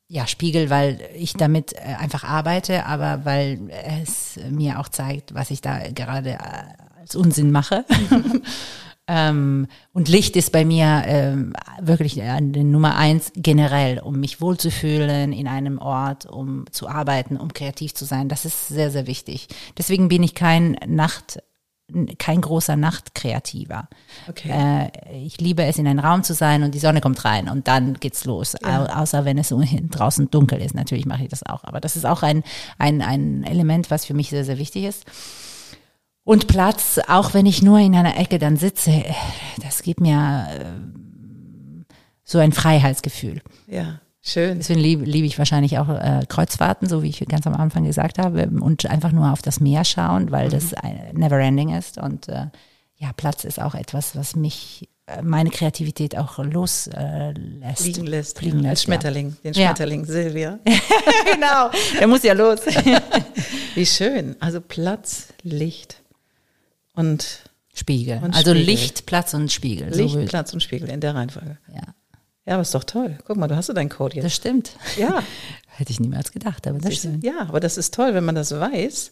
[0.07, 3.71] ja, Spiegel, weil ich damit äh, einfach arbeite, aber weil
[4.01, 7.83] es mir auch zeigt, was ich da gerade äh, als Unsinn mache.
[9.07, 15.31] ähm, und Licht ist bei mir ähm, wirklich äh, Nummer eins generell, um mich wohlzufühlen
[15.31, 18.29] in einem Ort, um zu arbeiten, um kreativ zu sein.
[18.29, 19.47] Das ist sehr, sehr wichtig.
[19.77, 21.39] Deswegen bin ich kein Nacht
[22.17, 23.87] kein großer Nachtkreativer.
[24.27, 24.49] Okay.
[25.05, 27.67] Äh, ich liebe es, in einen Raum zu sein und die Sonne kommt rein und
[27.67, 28.55] dann geht's los.
[28.63, 28.85] Ja.
[28.85, 29.53] Au außer wenn es
[29.91, 30.73] draußen dunkel ist.
[30.73, 31.63] Natürlich mache ich das auch.
[31.63, 32.43] Aber das ist auch ein,
[32.79, 35.05] ein, ein Element, was für mich sehr, sehr wichtig ist.
[36.25, 39.13] Und Platz, auch wenn ich nur in einer Ecke dann sitze, äh,
[39.63, 43.41] das gibt mir äh, so ein Freiheitsgefühl.
[43.67, 43.99] Ja.
[44.27, 44.57] Schön.
[44.57, 48.17] Deswegen liebe, liebe ich wahrscheinlich auch äh, Kreuzfahrten, so wie ich ganz am Anfang gesagt
[48.17, 50.51] habe, und einfach nur auf das Meer schauen, weil mhm.
[50.51, 50.73] das
[51.13, 51.99] never ending ist.
[51.99, 52.47] Und äh,
[52.95, 56.97] ja, Platz ist auch etwas, was mich äh, meine Kreativität auch loslässt.
[56.97, 58.39] Äh, Fliegen lässt.
[58.39, 58.69] Fliegen lässt.
[58.71, 59.51] Als Schmetterling, ja.
[59.51, 60.11] den Schmetterling ja.
[60.11, 60.59] Silvia.
[61.31, 61.69] genau,
[61.99, 62.61] der muss ja los.
[63.75, 64.35] wie schön.
[64.39, 66.01] Also Platz, Licht
[66.95, 68.17] und Spiegel.
[68.23, 68.65] Und also Spiegel.
[68.65, 69.89] Licht, Platz und Spiegel.
[69.89, 71.57] Licht, so Platz und Spiegel in der Reihenfolge.
[71.73, 71.93] Ja.
[72.45, 73.17] Ja, aber ist doch toll.
[73.25, 74.25] Guck mal, du hast ja deinen Code jetzt.
[74.25, 74.77] Das stimmt.
[74.97, 75.23] Ja.
[75.67, 77.23] Hätte ich niemals gedacht, aber das stimmt.
[77.23, 79.11] Ja, aber das ist toll, wenn man das weiß.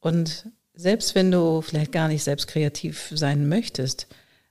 [0.00, 4.06] Und selbst wenn du vielleicht gar nicht selbst kreativ sein möchtest,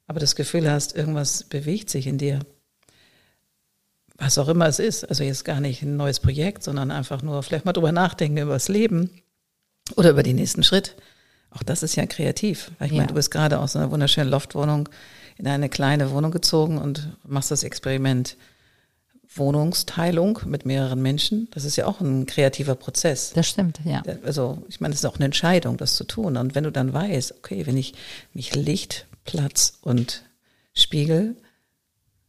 [0.08, 2.40] aber das Gefühl hast, irgendwas bewegt sich in dir,
[4.18, 7.42] was auch immer es ist, also jetzt gar nicht ein neues Projekt, sondern einfach nur
[7.44, 9.10] vielleicht mal drüber nachdenken über das Leben
[9.96, 10.96] oder über den nächsten Schritt.
[11.52, 12.72] Auch das ist ja kreativ.
[12.80, 12.98] Ich ja.
[12.98, 14.90] meine, du bist gerade aus einer wunderschönen Loftwohnung
[15.38, 18.38] in eine kleine Wohnung gezogen und machst das Experiment
[19.34, 21.48] Wohnungsteilung mit mehreren Menschen.
[21.52, 23.32] Das ist ja auch ein kreativer Prozess.
[23.34, 24.04] Das stimmt, ja.
[24.24, 26.36] Also ich meine, es ist auch eine Entscheidung, das zu tun.
[26.36, 27.94] Und wenn du dann weißt, okay, wenn ich
[28.34, 30.24] mich Licht, Platz und
[30.74, 31.36] Spiegel,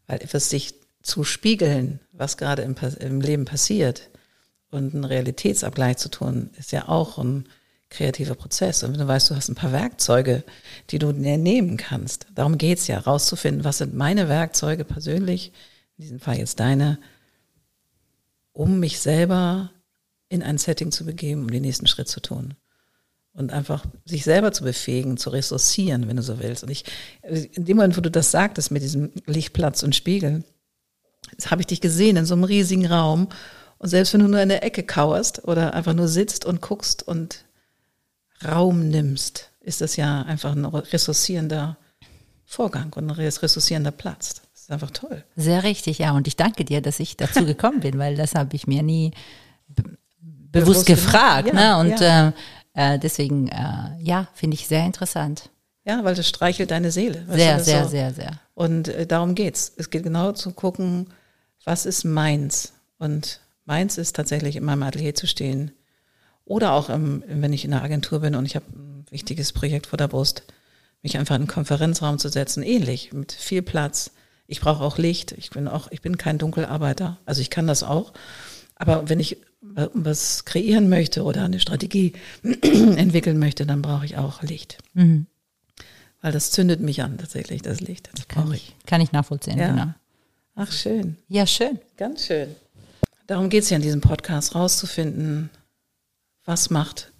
[0.06, 4.10] weil etwas sich zu spiegeln, was gerade im, im Leben passiert
[4.70, 7.48] und einen Realitätsabgleich zu tun, ist ja auch ein
[7.92, 8.82] kreativer Prozess.
[8.82, 10.44] Und wenn du weißt, du hast ein paar Werkzeuge,
[10.90, 15.52] die du nehmen kannst, darum geht's ja, rauszufinden, was sind meine Werkzeuge persönlich,
[15.98, 16.98] in diesem Fall jetzt deine,
[18.52, 19.70] um mich selber
[20.28, 22.54] in ein Setting zu begeben, um den nächsten Schritt zu tun.
[23.34, 26.64] Und einfach sich selber zu befähigen, zu ressourcieren, wenn du so willst.
[26.64, 26.84] Und ich,
[27.22, 30.44] in dem Moment, wo du das sagtest mit diesem Lichtplatz und Spiegel,
[31.46, 33.28] habe ich dich gesehen in so einem riesigen Raum.
[33.78, 37.06] Und selbst wenn du nur in der Ecke kauerst oder einfach nur sitzt und guckst
[37.06, 37.44] und
[38.44, 41.76] Raum nimmst, ist das ja einfach ein ressourcierender
[42.44, 44.42] Vorgang und ein ressourcierender Platz.
[44.52, 45.24] Das ist einfach toll.
[45.36, 46.12] Sehr richtig, ja.
[46.12, 49.12] Und ich danke dir, dass ich dazu gekommen bin, weil das habe ich mir nie
[49.68, 49.96] bewusst,
[50.52, 51.48] bewusst gefragt.
[51.48, 51.78] Ja, ne?
[51.78, 52.28] Und ja.
[52.74, 55.50] äh, äh deswegen, äh, ja, finde ich sehr interessant.
[55.84, 57.24] Ja, weil das streichelt deine Seele.
[57.28, 57.90] Sehr, sehr, so.
[57.90, 58.40] sehr, sehr.
[58.54, 59.72] Und äh, darum geht's.
[59.76, 61.08] Es geht genau zu gucken,
[61.64, 62.72] was ist meins?
[62.98, 65.72] Und meins ist tatsächlich in meinem Atelier zu stehen
[66.44, 69.86] oder auch, im, wenn ich in der Agentur bin und ich habe ein wichtiges Projekt
[69.86, 70.44] vor der Brust,
[71.02, 74.12] mich einfach in einen Konferenzraum zu setzen, ähnlich, mit viel Platz.
[74.46, 75.32] Ich brauche auch Licht.
[75.32, 77.18] Ich bin auch, ich bin kein Dunkelarbeiter.
[77.26, 78.12] Also ich kann das auch.
[78.76, 82.12] Aber wenn ich was kreieren möchte oder eine Strategie
[82.42, 84.78] entwickeln möchte, dann brauche ich auch Licht.
[84.94, 85.26] Mhm.
[86.20, 88.10] Weil das zündet mich an, tatsächlich, das Licht.
[88.12, 88.74] Das kann ich.
[88.86, 89.68] Kann ich nachvollziehen, ja.
[89.68, 89.94] genau.
[90.54, 91.16] Ach, schön.
[91.28, 91.78] Ja, schön.
[91.96, 92.54] Ganz schön.
[93.26, 95.50] Darum geht es ja in diesem Podcast, rauszufinden,
[96.44, 97.12] was macht,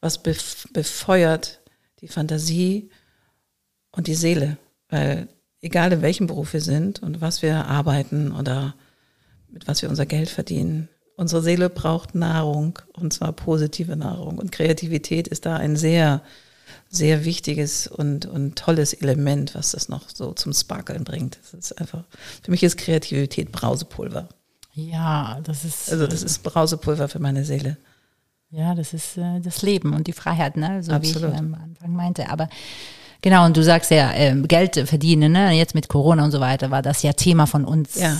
[0.00, 1.60] was befeuert
[2.00, 2.90] die Fantasie
[3.92, 4.56] und die Seele.
[4.88, 5.28] Weil
[5.60, 8.74] egal in welchem Beruf wir sind und was wir arbeiten oder
[9.48, 14.38] mit was wir unser Geld verdienen, unsere Seele braucht Nahrung und zwar positive Nahrung.
[14.38, 16.22] Und Kreativität ist da ein sehr
[16.88, 21.38] sehr wichtiges und, und tolles Element, was das noch so zum Sparkeln bringt.
[21.42, 22.04] Das ist einfach,
[22.42, 24.28] für mich ist Kreativität Brausepulver.
[24.72, 25.90] Ja, das ist.
[25.90, 27.76] Also das ist Brausepulver für meine Seele.
[28.50, 30.82] Ja, das ist äh, das Leben und die Freiheit, ne?
[30.82, 31.30] So Absolut.
[31.30, 32.30] wie ich am Anfang meinte.
[32.30, 32.48] Aber
[33.22, 35.52] genau, und du sagst ja, äh, Geld verdienen, ne?
[35.52, 37.96] Jetzt mit Corona und so weiter war das ja Thema von uns.
[37.96, 38.16] Ja.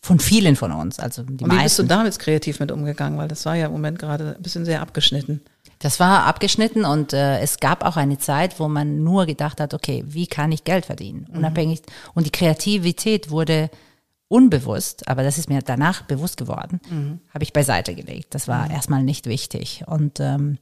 [0.00, 3.18] Von vielen von uns, also die und wie bist du damit kreativ mit umgegangen?
[3.18, 5.40] Weil das war ja im Moment gerade ein bisschen sehr abgeschnitten.
[5.80, 9.74] Das war abgeschnitten und äh, es gab auch eine Zeit, wo man nur gedacht hat,
[9.74, 11.26] okay, wie kann ich Geld verdienen?
[11.28, 11.38] Mhm.
[11.38, 11.82] Unabhängig.
[12.14, 13.68] Und die Kreativität wurde
[14.28, 17.20] unbewusst, aber das ist mir danach bewusst geworden, mhm.
[17.32, 18.34] habe ich beiseite gelegt.
[18.34, 18.72] Das war mhm.
[18.72, 19.84] erstmal nicht wichtig.
[19.86, 20.58] Und ähm,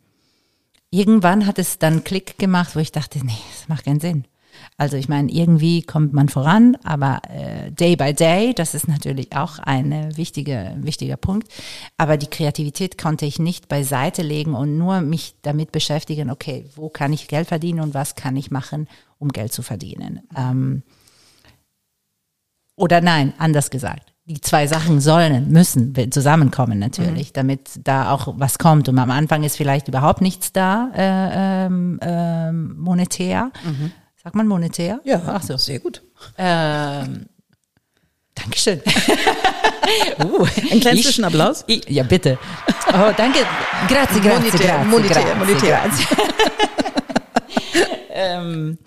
[0.90, 4.24] irgendwann hat es dann Klick gemacht, wo ich dachte, nee, das macht keinen Sinn.
[4.76, 9.34] Also ich meine, irgendwie kommt man voran, aber äh, Day by Day, das ist natürlich
[9.34, 11.48] auch ein wichtige, wichtiger Punkt.
[11.96, 16.88] Aber die Kreativität konnte ich nicht beiseite legen und nur mich damit beschäftigen, okay, wo
[16.88, 18.88] kann ich Geld verdienen und was kann ich machen,
[19.18, 20.20] um Geld zu verdienen.
[20.36, 20.82] Ähm,
[22.76, 24.12] oder nein, anders gesagt.
[24.26, 27.34] Die zwei Sachen sollen, müssen zusammenkommen natürlich, mhm.
[27.34, 28.88] damit da auch was kommt.
[28.88, 33.50] Und am Anfang ist vielleicht überhaupt nichts da, äh, äh, monetär.
[33.64, 33.92] Mhm.
[34.22, 35.00] Sagt man monetär?
[35.04, 35.58] Ja, ach so.
[35.58, 36.02] Sehr gut.
[36.38, 37.26] Ähm,
[38.34, 38.80] Dankeschön.
[40.18, 41.64] uh, Ein kleinen Zwischenapplaus?
[41.68, 42.38] ja, bitte.
[42.88, 43.40] Oh, danke.
[43.88, 44.84] Grazie, grazie, monetär, grazie.
[44.86, 45.80] Monetär, grazie, monetär.
[45.82, 46.06] Grazie.
[48.10, 48.78] ähm,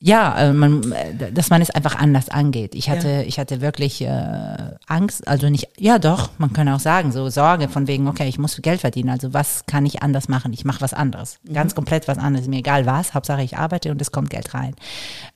[0.00, 2.76] ja, äh, man, äh, dass man es einfach anders angeht.
[2.76, 3.20] Ich hatte, ja.
[3.22, 7.68] ich hatte wirklich äh, Angst, also nicht, ja doch, man kann auch sagen, so Sorge
[7.68, 10.52] von wegen, okay, ich muss Geld verdienen, also was kann ich anders machen?
[10.52, 11.54] Ich mache was anderes, mhm.
[11.54, 14.76] ganz komplett was anderes, mir egal was, Hauptsache ich arbeite und es kommt Geld rein.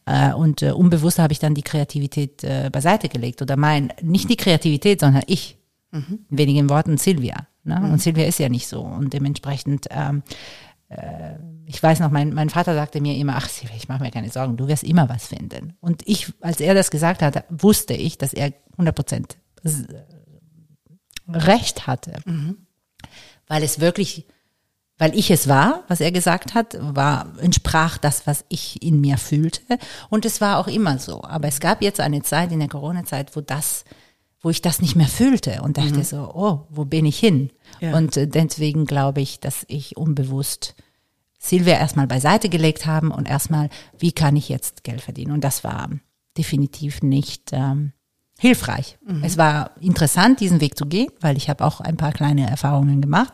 [0.06, 4.30] Äh, und äh, unbewusst habe ich dann die Kreativität äh, beiseite gelegt oder mein, nicht
[4.30, 5.58] die Kreativität, sondern ich.
[5.90, 6.20] Mhm.
[6.30, 7.48] In wenigen Worten Silvia.
[7.64, 7.78] Ne?
[7.78, 7.92] Mhm.
[7.92, 10.71] Und Silvia ist ja nicht so und dementsprechend ähm, äh,
[11.66, 14.56] ich weiß noch, mein, mein Vater sagte mir immer, ach, ich mache mir keine Sorgen,
[14.56, 15.74] du wirst immer was finden.
[15.80, 19.36] Und ich, als er das gesagt hat, wusste ich, dass er 100 Prozent
[21.28, 22.14] Recht hatte.
[22.24, 22.66] Mhm.
[23.46, 24.26] Weil es wirklich,
[24.98, 29.18] weil ich es war, was er gesagt hat, war, entsprach das, was ich in mir
[29.18, 29.62] fühlte.
[30.10, 31.22] Und es war auch immer so.
[31.22, 33.84] Aber es gab jetzt eine Zeit in der Corona-Zeit, wo das,
[34.42, 36.02] wo ich das nicht mehr fühlte und dachte mhm.
[36.02, 37.50] so, oh, wo bin ich hin?
[37.80, 37.96] Ja.
[37.96, 40.74] Und äh, deswegen glaube ich, dass ich unbewusst
[41.38, 45.32] Silvia erstmal beiseite gelegt haben und erstmal, wie kann ich jetzt Geld verdienen?
[45.32, 45.88] Und das war
[46.36, 47.92] definitiv nicht ähm,
[48.38, 48.98] hilfreich.
[49.06, 49.22] Mhm.
[49.22, 53.00] Es war interessant, diesen Weg zu gehen, weil ich habe auch ein paar kleine Erfahrungen
[53.00, 53.32] gemacht.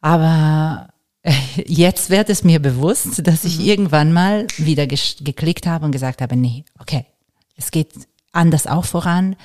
[0.00, 0.88] Aber
[1.22, 1.32] äh,
[1.66, 3.64] jetzt wird es mir bewusst, dass ich mhm.
[3.64, 7.06] irgendwann mal wieder geklickt habe und gesagt habe, nee, okay,
[7.56, 7.92] es geht
[8.32, 9.36] anders auch voran.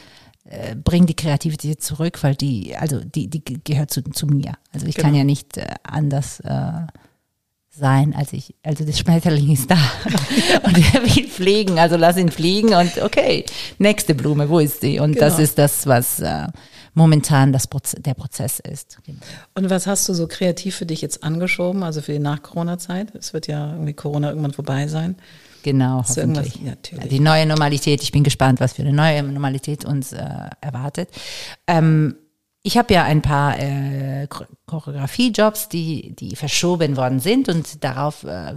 [0.45, 4.53] Äh, bring die Kreativität zurück, weil die, also die, die gehört zu, zu mir.
[4.71, 5.07] Also ich genau.
[5.07, 6.85] kann ja nicht äh, anders äh,
[7.77, 9.77] sein, als ich, also das Schmetterling ist da
[10.63, 13.45] und er will fliegen, also lass ihn fliegen und okay,
[13.79, 14.99] nächste Blume, wo ist sie?
[14.99, 15.25] Und genau.
[15.25, 16.47] das ist das, was äh,
[16.93, 18.99] momentan das Proze der Prozess ist.
[19.03, 19.19] Genau.
[19.55, 23.13] Und was hast du so kreativ für dich jetzt angeschoben, also für die Nach-Corona-Zeit?
[23.15, 25.15] Es wird ja irgendwie Corona irgendwann vorbei sein.
[25.65, 26.59] Genau, hoffentlich.
[26.63, 26.75] Ja,
[27.07, 30.23] die neue Normalität, ich bin gespannt, was für eine neue Normalität uns äh,
[30.61, 31.09] erwartet.
[31.65, 32.17] Ähm,
[32.61, 34.27] ich habe ja ein paar äh,
[34.67, 38.53] Choreografiejobs, die, die verschoben worden sind und darauf äh,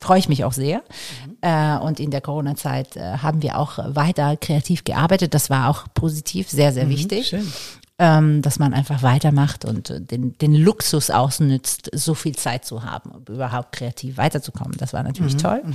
[0.00, 0.78] freue ich mich auch sehr.
[1.26, 1.38] Mhm.
[1.40, 5.34] Äh, und in der Corona-Zeit äh, haben wir auch weiter kreativ gearbeitet.
[5.34, 7.26] Das war auch positiv, sehr, sehr mhm, wichtig.
[7.30, 7.52] Schön.
[7.98, 13.10] Ähm, dass man einfach weitermacht und den, den Luxus ausnützt, so viel Zeit zu haben,
[13.10, 14.76] um überhaupt kreativ weiterzukommen.
[14.78, 15.38] Das war natürlich mhm.
[15.38, 15.62] toll.
[15.64, 15.74] Mhm.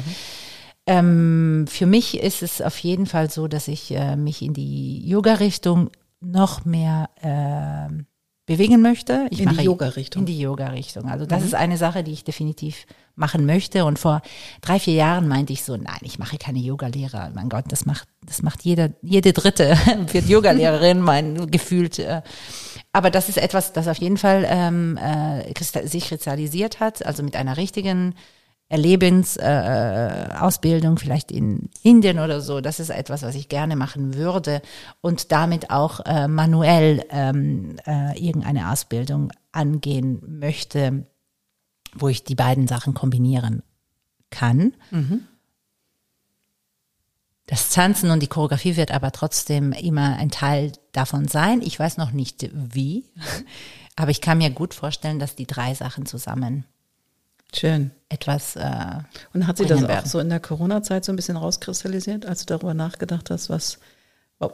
[0.86, 5.08] Ähm, für mich ist es auf jeden Fall so, dass ich äh, mich in die
[5.08, 8.04] Yoga-Richtung noch mehr äh,
[8.46, 9.28] bewegen möchte.
[9.30, 10.22] Ich in die Yoga-Richtung.
[10.22, 11.10] In die Yoga-Richtung.
[11.10, 11.46] Also das mhm.
[11.46, 13.86] ist eine Sache, die ich definitiv machen möchte.
[13.86, 14.22] Und vor
[14.62, 17.32] drei, vier Jahren meinte ich so, nein, ich mache keine Yoga-Lehrer.
[17.34, 19.78] Mein Gott, das macht, das macht jeder, jede Dritte
[20.12, 22.00] wird Yoga-Lehrerin, mein gefühlt.
[22.00, 22.22] Äh,
[22.92, 27.36] aber das ist etwas, das auf jeden Fall ähm, äh, sich kristallisiert hat, also mit
[27.36, 28.16] einer richtigen
[28.74, 32.60] Erlebensausbildung, äh, vielleicht in Indien oder so.
[32.60, 34.64] Das ist etwas, was ich gerne machen würde
[35.00, 41.06] und damit auch äh, manuell ähm, äh, irgendeine Ausbildung angehen möchte,
[41.94, 43.62] wo ich die beiden Sachen kombinieren
[44.32, 44.74] kann.
[44.90, 45.28] Mhm.
[47.46, 51.62] Das Tanzen und die Choreografie wird aber trotzdem immer ein Teil davon sein.
[51.62, 53.06] Ich weiß noch nicht wie,
[53.96, 56.66] aber ich kann mir gut vorstellen, dass die drei Sachen zusammen
[57.54, 57.92] Schön.
[58.10, 58.56] Etwas.
[58.56, 59.00] Äh,
[59.34, 60.10] und hat sich das auch werden.
[60.10, 63.80] so in der Corona-Zeit so ein bisschen rauskristallisiert, als du darüber nachgedacht hast, was,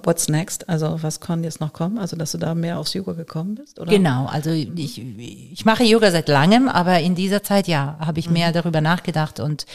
[0.03, 0.69] What's next?
[0.69, 1.97] Also was kann jetzt noch kommen?
[1.97, 3.79] Also dass du da mehr aufs Yoga gekommen bist?
[3.79, 3.91] Oder?
[3.91, 8.29] Genau, also ich, ich mache Yoga seit langem, aber in dieser Zeit ja, habe ich
[8.29, 9.65] mehr darüber nachgedacht und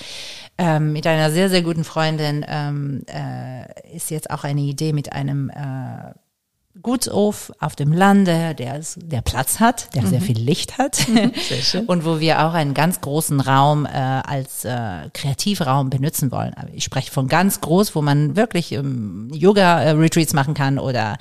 [0.57, 5.12] ähm, mit einer sehr, sehr guten Freundin ähm, äh, ist jetzt auch eine Idee mit
[5.12, 6.14] einem äh,
[6.83, 10.07] Gutshof auf dem Lande, der, der Platz hat, der mhm.
[10.09, 11.33] sehr viel Licht hat mhm.
[11.87, 16.55] und wo wir auch einen ganz großen Raum äh, als äh, Kreativraum benutzen wollen.
[16.72, 21.16] Ich spreche von ganz groß, wo man wirklich ähm, Yoga-Retreats machen kann oder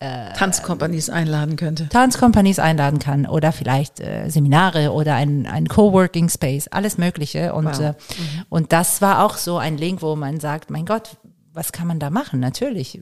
[0.00, 1.88] äh, Tanzkompanies einladen könnte.
[1.88, 7.54] Tanzkompanies einladen kann oder vielleicht äh, Seminare oder ein, ein Coworking Space, alles Mögliche.
[7.54, 7.80] Und, wow.
[7.80, 8.44] äh, mhm.
[8.48, 11.16] und das war auch so ein Link, wo man sagt, mein Gott,
[11.52, 12.38] was kann man da machen?
[12.38, 13.00] Natürlich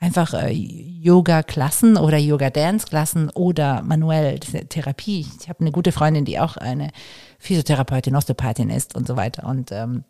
[0.00, 5.26] einfach äh, Yoga-Klassen oder Yoga-Dance-Klassen oder manuell Therapie.
[5.40, 6.90] Ich habe eine gute Freundin, die auch eine
[7.38, 9.46] Physiotherapeutin, Osteopathin ist und so weiter.
[9.46, 10.04] Und ähm,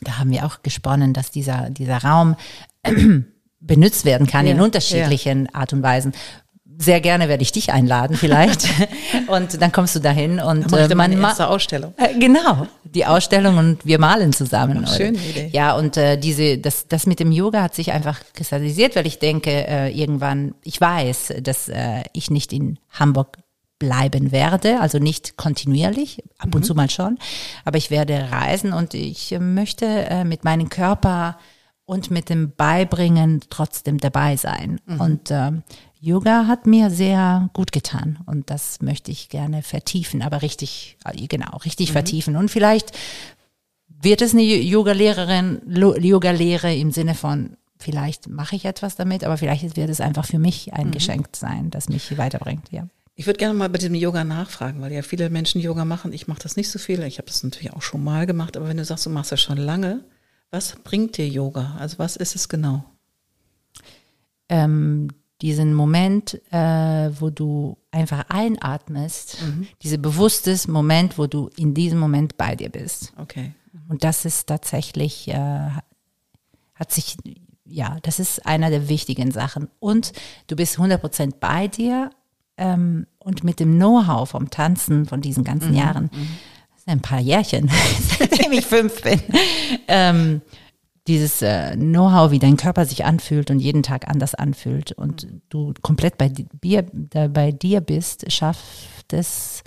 [0.00, 2.36] da haben wir auch gesponnen, dass dieser, dieser Raum
[3.60, 5.54] benutzt werden kann ja, in unterschiedlichen ja.
[5.54, 6.12] Art und Weisen
[6.78, 8.68] sehr gerne werde ich dich einladen vielleicht
[9.28, 11.94] und dann kommst du dahin und dann äh, man macht erste Ausstellung.
[11.96, 14.84] Äh, genau, die Ausstellung und wir malen zusammen.
[14.86, 15.50] Ach, schöne Idee.
[15.52, 19.18] Ja, und äh, diese das das mit dem Yoga hat sich einfach kristallisiert, weil ich
[19.18, 23.38] denke äh, irgendwann ich weiß, dass äh, ich nicht in Hamburg
[23.78, 26.62] bleiben werde, also nicht kontinuierlich, ab und mhm.
[26.62, 27.18] zu mal schon,
[27.64, 31.36] aber ich werde reisen und ich möchte äh, mit meinem Körper
[31.84, 34.80] und mit dem Beibringen trotzdem dabei sein.
[34.86, 35.00] Mhm.
[35.00, 35.50] Und äh,
[36.04, 41.28] Yoga hat mir sehr gut getan und das möchte ich gerne vertiefen, aber richtig, äh,
[41.28, 41.92] genau, richtig mhm.
[41.92, 42.36] vertiefen.
[42.36, 42.90] Und vielleicht
[43.86, 49.76] wird es eine Yoga-Lehrerin, Yoga-Lehre im Sinne von, vielleicht mache ich etwas damit, aber vielleicht
[49.76, 50.90] wird es einfach für mich ein mhm.
[50.90, 52.88] Geschenk sein, das mich weiterbringt, ja.
[53.14, 56.12] Ich würde gerne mal bei dem Yoga nachfragen, weil ja viele Menschen Yoga machen.
[56.12, 57.00] Ich mache das nicht so viel.
[57.04, 59.40] Ich habe das natürlich auch schon mal gemacht, aber wenn du sagst, du machst das
[59.40, 60.02] schon lange,
[60.50, 61.76] was bringt dir Yoga?
[61.78, 62.84] Also was ist es genau?
[64.48, 65.08] Ähm,
[65.42, 69.66] diesen Moment, äh, wo du einfach einatmest, mhm.
[69.82, 73.12] dieser bewusstes Moment, wo du in diesem Moment bei dir bist.
[73.18, 73.52] Okay.
[73.88, 75.70] Und das ist tatsächlich, äh,
[76.74, 77.16] hat sich,
[77.64, 79.68] ja, das ist einer der wichtigen Sachen.
[79.80, 80.12] Und
[80.46, 82.10] du bist 100% bei dir
[82.56, 85.76] ähm, und mit dem Know-how vom Tanzen von diesen ganzen mhm.
[85.76, 86.28] Jahren, mhm.
[86.86, 87.68] ein paar Jährchen,
[88.18, 89.20] seitdem ich fünf bin,
[89.88, 90.40] ähm,
[91.08, 95.74] dieses äh, Know-how, wie dein Körper sich anfühlt und jeden Tag anders anfühlt und du
[95.82, 99.64] komplett bei dir, bei dir bist, schafft es,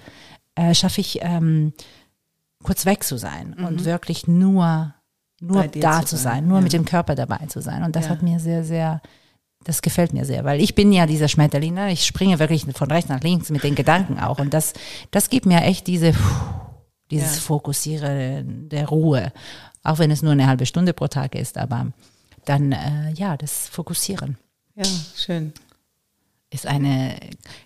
[0.55, 1.73] äh, schaffe ich ähm,
[2.63, 3.65] kurz weg zu sein mhm.
[3.65, 4.93] und wirklich nur
[5.41, 6.63] nur da zu sein, sein nur ja.
[6.63, 7.83] mit dem Körper dabei zu sein.
[7.83, 8.11] Und das ja.
[8.11, 9.01] hat mir sehr, sehr,
[9.63, 11.91] das gefällt mir sehr, weil ich bin ja dieser Schmetterling, ne?
[11.91, 14.39] ich springe wirklich von rechts nach links mit den Gedanken auch.
[14.39, 14.73] Und das,
[15.11, 16.13] das gibt mir echt diese,
[17.11, 17.41] dieses ja.
[17.41, 19.33] Fokussieren der Ruhe
[19.85, 21.87] auch wenn es nur eine halbe Stunde pro Tag ist, aber
[22.45, 24.37] dann, äh, ja, das Fokussieren.
[24.75, 24.83] Ja,
[25.15, 25.53] schön.
[26.49, 27.17] Ist eine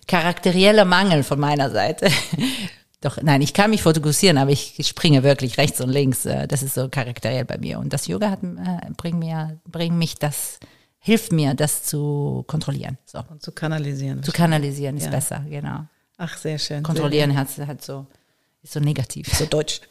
[0.06, 2.08] charakterielle Mangel von meiner Seite.
[3.00, 6.26] Doch, nein, ich kann mich fokussieren, aber ich springe wirklich rechts und links.
[6.26, 7.78] Äh, das ist so charakteriell bei mir.
[7.78, 10.60] Und das Yoga hat, äh, bringt mir, bringt mich das,
[10.98, 12.98] hilft mir, das zu kontrollieren.
[13.06, 13.20] So.
[13.30, 14.22] Und zu kanalisieren.
[14.22, 15.10] Zu kanalisieren ist ja.
[15.10, 15.86] besser, genau.
[16.18, 16.82] Ach, sehr schön.
[16.82, 18.06] Kontrollieren sehr hat, hat so,
[18.62, 19.26] ist so negativ.
[19.28, 19.80] So deutsch.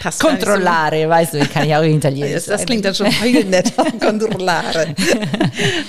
[0.00, 1.08] Passt Controllare, so.
[1.08, 2.32] weißt du, kann ich auch in Italienisch.
[2.32, 3.84] Das, das klingt dann schon viel netter.
[4.00, 4.94] Controllare.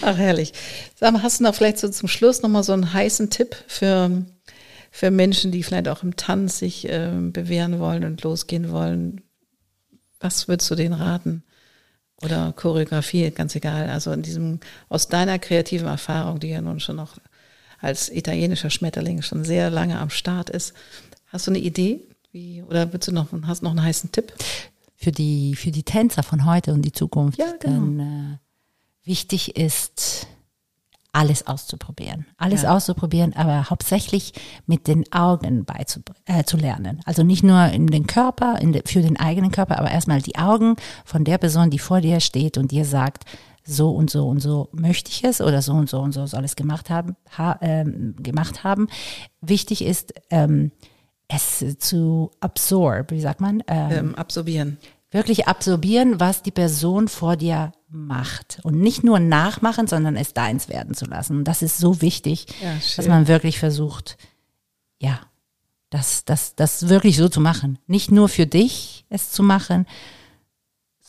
[0.01, 0.53] Ach, herrlich.
[0.95, 4.23] Sag mal, hast du noch vielleicht so zum Schluss nochmal so einen heißen Tipp für,
[4.91, 9.21] für Menschen, die vielleicht auch im Tanz sich äh, bewähren wollen und losgehen wollen?
[10.19, 11.43] Was würdest du denen raten?
[12.21, 13.89] Oder Choreografie, ganz egal.
[13.89, 14.59] Also in diesem,
[14.89, 17.17] aus deiner kreativen Erfahrung, die ja nun schon noch
[17.81, 20.73] als italienischer Schmetterling schon sehr lange am Start ist.
[21.27, 22.01] Hast du eine Idee?
[22.31, 24.33] Wie, oder willst du noch, hast noch einen heißen Tipp?
[24.95, 27.39] Für die, für die Tänzer von heute und die Zukunft.
[27.39, 27.75] Ja, genau.
[27.75, 30.27] Dann, äh, wichtig ist,
[31.11, 32.27] alles auszuprobieren.
[32.37, 32.75] Alles ja.
[32.75, 34.33] auszuprobieren, aber hauptsächlich
[34.67, 35.65] mit den Augen
[36.25, 37.01] äh, zu lernen.
[37.05, 40.37] Also nicht nur in den Körper, in de, für den eigenen Körper, aber erstmal die
[40.37, 40.75] Augen
[41.05, 43.25] von der Person, die vor dir steht und dir sagt,
[43.69, 46.43] so und so und so möchte ich es oder so und so und so soll
[46.43, 47.15] es gemacht haben.
[47.37, 48.87] Ha, ähm, gemacht haben.
[49.41, 50.71] Wichtig ist, ähm,
[51.27, 53.63] es zu absorb, wie sagt man?
[53.67, 54.77] Ähm, ähm, absorbieren.
[55.11, 58.59] Wirklich absorbieren, was die Person vor dir macht.
[58.63, 61.37] Und nicht nur nachmachen, sondern es deins werden zu lassen.
[61.37, 64.17] Und das ist so wichtig, ja, dass man wirklich versucht,
[64.99, 65.19] ja,
[65.89, 67.79] das, das, das wirklich so zu machen.
[67.87, 69.87] Nicht nur für dich es zu machen,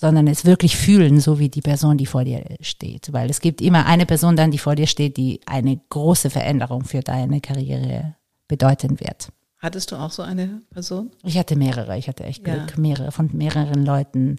[0.01, 3.13] sondern es wirklich fühlen, so wie die Person, die vor dir steht.
[3.13, 6.85] Weil es gibt immer eine Person dann, die vor dir steht, die eine große Veränderung
[6.85, 8.17] für deine Karriere
[8.49, 9.29] bedeuten wird.
[9.59, 11.11] Hattest du auch so eine Person?
[11.23, 11.99] Ich hatte mehrere.
[11.99, 12.81] Ich hatte echt Glück, ja.
[12.81, 14.37] mehrere von mehreren Leuten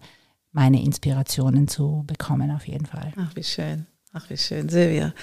[0.51, 3.13] meine Inspirationen zu bekommen, auf jeden Fall.
[3.15, 3.85] Ach, wie schön.
[4.13, 4.67] Ach, wie schön.
[4.67, 5.13] Silvia,